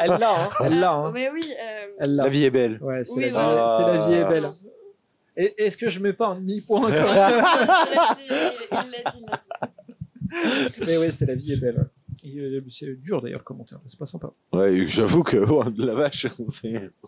[0.00, 0.48] Elle l'a, hein.
[0.64, 1.10] Elle l'a, hein.
[1.12, 1.42] mais oui.
[1.46, 2.28] euh, Elle l'a.
[2.30, 2.78] Vie est belle.
[2.80, 3.76] Ouais, c'est Oui, la, vie- voilà.
[3.76, 4.28] c'est la vie est Ah.
[4.30, 4.50] belle.
[5.36, 9.18] Est-ce que je mets pas un demi-point quand même il l'a dit, il l'a dit,
[9.20, 10.86] il l'a dit.
[10.86, 11.86] Mais ouais, c'est la vie est belle.
[12.24, 14.32] Et, euh, c'est dur d'ailleurs le commentaire, c'est pas sympa.
[14.52, 16.26] Ouais, j'avoue que oh, la vache.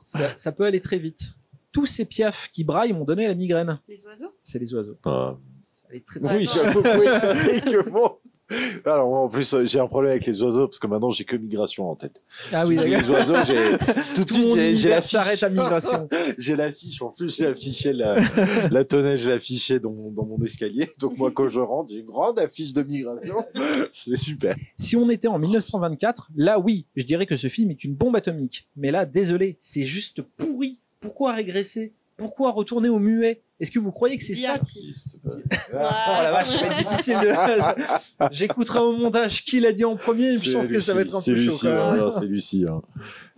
[0.03, 1.35] Ça, ça peut aller très vite.
[1.73, 3.81] Tous ces piafs qui braillent m'ont donné la migraine.
[3.89, 4.35] Les oiseaux?
[4.43, 4.99] C'est les oiseaux.
[5.05, 5.37] Ah.
[5.73, 8.19] Ça allait très, très Oui, j'avoue, oui, que bon.
[8.85, 11.25] Alors, moi, en plus, euh, j'ai un problème avec les oiseaux parce que maintenant, j'ai
[11.25, 12.23] que migration en tête.
[12.53, 13.77] Ah oui, les oiseaux, j'ai
[14.15, 16.09] tout de suite, j'ai j'ai la s'arrête à migration.
[16.39, 17.01] J'ai la fiche.
[17.03, 18.19] En plus, j'ai affiché la,
[18.71, 20.89] la tonnelle, je l'ai affichée dans, mon- dans mon escalier.
[21.01, 23.45] Donc, moi, quand je rentre, j'ai une grande affiche de migration.
[23.93, 24.55] C'est super.
[24.77, 28.17] Si on était en 1924, là oui, je dirais que ce film est une bombe
[28.17, 28.69] atomique.
[28.77, 30.81] Mais là, désolé, c'est juste pourri.
[31.01, 31.93] Pourquoi régresser?
[32.17, 33.41] Pourquoi retourner au muet?
[33.59, 35.21] Est-ce que vous croyez que c'est ça Diatiste.
[35.73, 38.29] Oh la vache, ça va être difficile de...
[38.31, 41.15] J'écouterai au montage qui l'a dit en premier, je C'est pense que ça va être
[41.15, 41.97] un peu chaud Lucie, hein.
[41.97, 42.67] Non, c'est Lucie.
[42.69, 42.83] Hein.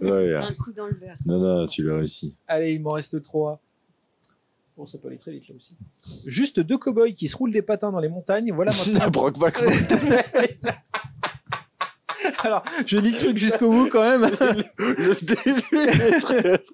[0.00, 1.16] Ouais, Un coup dans le beurre.
[1.26, 2.36] Non, non, tu l'as réussi.
[2.46, 3.60] Allez, il m'en reste trois.
[4.76, 5.76] Bon, ça peut aller très vite là aussi.
[6.26, 9.10] Juste deux cow-boys qui se roulent des patins dans les montagnes, voilà maintenant.
[9.10, 9.60] Brokeback
[12.44, 14.22] Alors, je lis le truc jusqu'au bout quand même.
[14.78, 16.64] Le début est très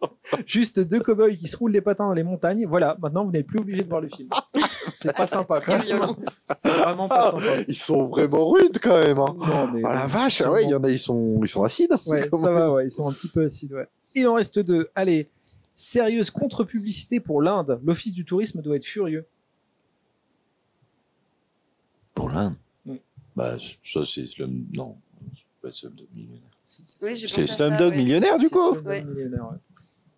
[0.47, 3.47] Juste deux cow-boys qui se roulent des patins dans les montagnes, voilà, maintenant vous n'êtes
[3.47, 4.29] plus obligé de voir le film.
[4.95, 5.61] C'est pas sympa.
[5.61, 6.17] Très violent.
[6.59, 7.45] C'est vraiment pas sympa.
[7.69, 9.19] Ils sont vraiment rudes quand même.
[9.19, 9.35] Hein.
[9.39, 11.63] Non, mais- Ah la vache, ah ouais, il y en a, ils sont, ils sont
[11.65, 11.95] acides.
[12.07, 13.89] Ouais, ça va, ouais, ils sont un petit peu acides, ouais.
[14.15, 14.89] Il en reste deux.
[14.95, 15.29] Allez,
[15.75, 17.81] sérieuse contre-publicité pour l'Inde.
[17.85, 19.27] L'Office du tourisme doit être furieux.
[22.15, 22.55] Pour l'Inde.
[23.37, 24.65] Bah, ça c'est Slum.
[24.75, 24.97] Non,
[25.65, 26.41] pas Slumdog Millionnaire.
[27.03, 27.97] Oui, C'est Slumdog ouais.
[27.97, 29.05] Millionnaire du coup Slumdog Ouais.
[29.05, 29.51] Millionnaire,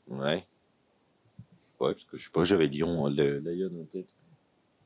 [0.08, 0.16] ouais.
[0.18, 0.44] Ouais.
[1.78, 4.06] Ouais, parce que je sais pas, j'avais Lyon, le Lion en tête.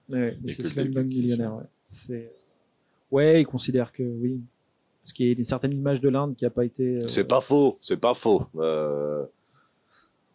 [0.08, 1.54] Ouais, c'est début, millionnaire.
[1.54, 1.62] Ouais.
[1.84, 2.32] C'est...
[3.12, 4.40] ouais, il considère que oui.
[5.02, 6.96] Parce qu'il y a une certaine image de l'Inde qui n'a pas été.
[6.96, 8.42] euh, C'est pas faux, c'est pas faux.
[8.56, 9.24] Euh,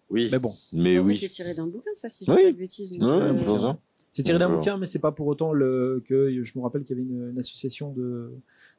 [0.09, 1.17] Oui, Mais bon, mais oui.
[1.17, 2.37] C'est tiré d'un bouquin, ça, si je Oui.
[2.37, 2.97] dis pas de bêtises.
[3.01, 3.77] euh, ça.
[4.13, 6.97] c'est tiré d'un bouquin, mais c'est pas pour autant le que je me rappelle qu'il
[6.97, 8.31] y avait une, une association de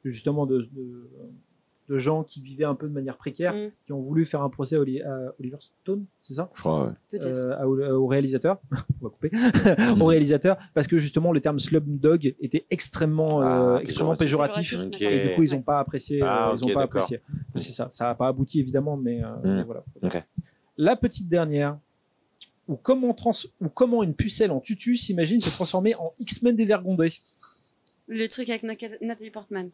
[0.05, 1.09] justement de, de,
[1.89, 3.71] de gens qui vivaient un peu de manière précaire, Mm.
[3.85, 6.49] qui ont voulu faire un procès à, Oli- à Oliver Stone, c'est ça?
[6.53, 6.91] Je crois, ouais.
[7.09, 7.25] Peut-être.
[7.37, 8.59] Euh, à- au, réalisateur,
[9.01, 9.31] on va couper,
[10.01, 14.73] au réalisateur, parce que justement le terme slumdog était extrêmement, euh, Ah, extrêmement péjoratif.
[14.99, 16.19] Et du coup, ils n'ont pas apprécié.
[16.21, 17.01] Ah, euh, ils ont ok, pas d'accord.
[17.03, 17.21] apprécié.
[17.55, 17.87] C'est ça.
[17.89, 19.55] Ça n'a pas abouti évidemment, mais, euh, Mm.
[19.55, 19.83] mais voilà.
[20.77, 21.77] La petite dernière.
[22.67, 23.31] Ou comment, trans
[23.61, 27.13] ou comment une pucelle en tutu s'imagine se transformer en X-Men dévergondé.
[28.07, 28.63] Le truc avec
[29.01, 29.69] Nathalie Portman.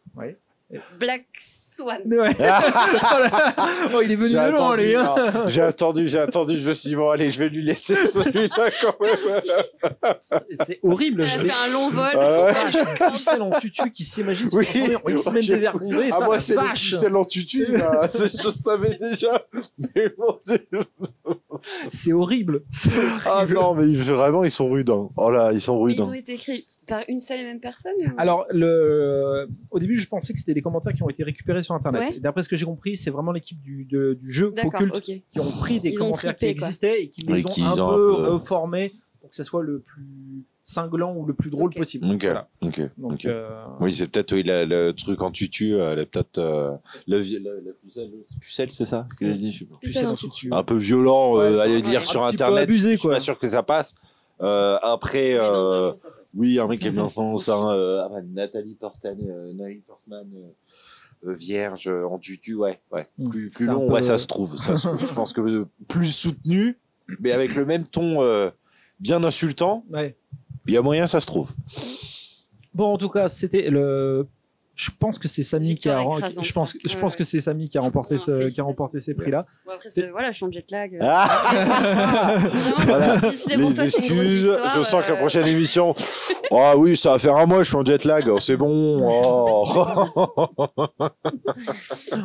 [0.99, 2.01] Black Swan.
[2.05, 2.29] Ouais.
[3.93, 4.95] oh, il est venu J'ai de loin, lui.
[4.95, 5.13] hein.
[5.17, 7.95] ah, j'ai attendu, j'ai attendu, je me suis dit, bon, allez, je vais lui laisser
[8.07, 9.17] celui-là quand même.
[10.21, 11.27] C'est c'est horrible.
[11.27, 12.09] Fait un long vol.
[12.15, 12.53] Ah ouais.
[12.53, 14.65] Vache, une pucelle en tutu qui s'imagine se Oui.
[14.65, 16.09] transformer en X-Men J'ai- dévergondé.
[16.11, 18.07] Ah, moi, c'est le pucelle en tutu, là.
[18.13, 19.45] Je savais déjà.
[19.77, 20.65] Mais bon, Dieu.
[21.91, 22.63] C'est horrible.
[22.71, 22.89] C'est
[23.25, 23.53] Ah horrible.
[23.55, 24.89] non, mais vraiment, ils sont rudes.
[24.89, 25.09] hein.
[25.17, 25.95] Oh là, ils sont rudes.
[25.97, 29.47] ils ont été écrits par une seule et même personne ou- Alors, le...
[29.71, 32.13] au début, je pensais que c'était des commentaires qui ont été récupérés sur Internet.
[32.13, 32.19] Ouais.
[32.19, 35.51] D'après ce que j'ai compris, c'est vraiment l'équipe du, de- du jeu Focult qui ont
[35.59, 36.67] pris des Ils commentaires trippé, qui quoi.
[36.67, 39.43] existaient et qui les Et ont un ont un peu peu- reformés pour que ça
[39.43, 42.05] soit le plus cinglant ou le plus drôle possible.
[42.09, 42.47] Ok, Voilà.
[42.61, 46.71] Donc, euh, Oui, c'est peut-être oui, le, le truc en tutu, euh, le- peut-être euh,
[47.07, 47.21] le,
[47.83, 49.75] pucelle, pucelle, c'est ça qu'il a dit, je sais pas.
[49.81, 50.29] Pucelle en tutu.
[50.31, 50.53] tutu.
[50.53, 52.63] Un peu violent, euh, Ouais, dire un sur internet.
[52.63, 53.15] abusé, je suis quoi.
[53.15, 53.95] pas sûr que ça passe.
[54.43, 58.09] Euh, après, un euh, jeu, oui, un mec qui est bien dans ça, euh, ah
[58.09, 60.27] bah, Nathalie Portman, euh, Nathalie Portman,
[61.23, 63.07] vierge en tutu, ouais, ouais.
[63.17, 63.29] Mm.
[63.29, 64.57] Plus, long, peu- ouais, ça se trouve.
[64.57, 65.05] Ça se trouve.
[65.05, 66.77] je pense que euh, plus soutenu,
[67.19, 68.49] mais avec le même ton euh,
[68.99, 70.17] bien insultant, ouais.
[70.67, 71.51] il y a moyen, ça se trouve.
[72.73, 74.27] Bon, en tout cas, c'était le.
[74.75, 75.97] Je pense que c'est Samy qui a.
[75.99, 76.79] Victoire rem- écrasante, Je pense, ouais.
[76.83, 77.17] je Ouais, pense ouais.
[77.19, 78.65] que c'est Samy qui a remporté, ce- qui a félicitations.
[78.65, 79.45] remporté ces prix-là.
[79.65, 80.97] Bon, après, voilà, je suis en jet lag.
[83.57, 85.93] Les excuses, je sens que la euh, prochaine émission.
[86.51, 88.99] Ah oui, ça va faire un mois, je suis en jet lag, oh, c'est bon.
[89.03, 89.63] oh.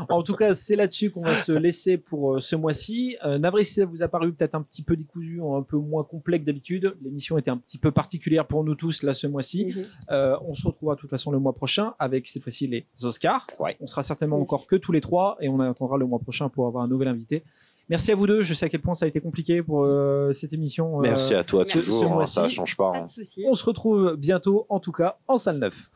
[0.08, 3.16] En tout cas, c'est là-dessus qu'on va se laisser pour euh, ce mois-ci.
[3.24, 6.04] Euh, navré si ça vous a paru peut-être un petit peu décousu, un peu moins
[6.04, 6.96] complet que d'habitude.
[7.02, 9.66] L'émission était un petit peu particulière pour nous tous là ce mois-ci.
[9.66, 9.84] mhm.
[10.10, 13.46] Euh, on se retrouvera de toute façon le mois prochain avec cette fois-ci les Oscars.
[13.58, 13.76] Ouais.
[13.80, 14.48] On sera certainement Yes.
[14.48, 17.08] encore que tous les trois et on attendra le mois prochain pour avoir un nouvel
[17.08, 17.42] invité.
[17.90, 18.42] Merci à vous deux.
[18.42, 20.98] Je sais à quel point ça a été compliqué pour euh, cette émission.
[20.98, 22.90] euh, Merci à toi toujours, hein, ça change pas.
[22.92, 23.02] Pas hein.
[23.02, 23.44] de soucis.
[23.48, 25.90] On se retrouve bientôt, en tout cas, en salle 9.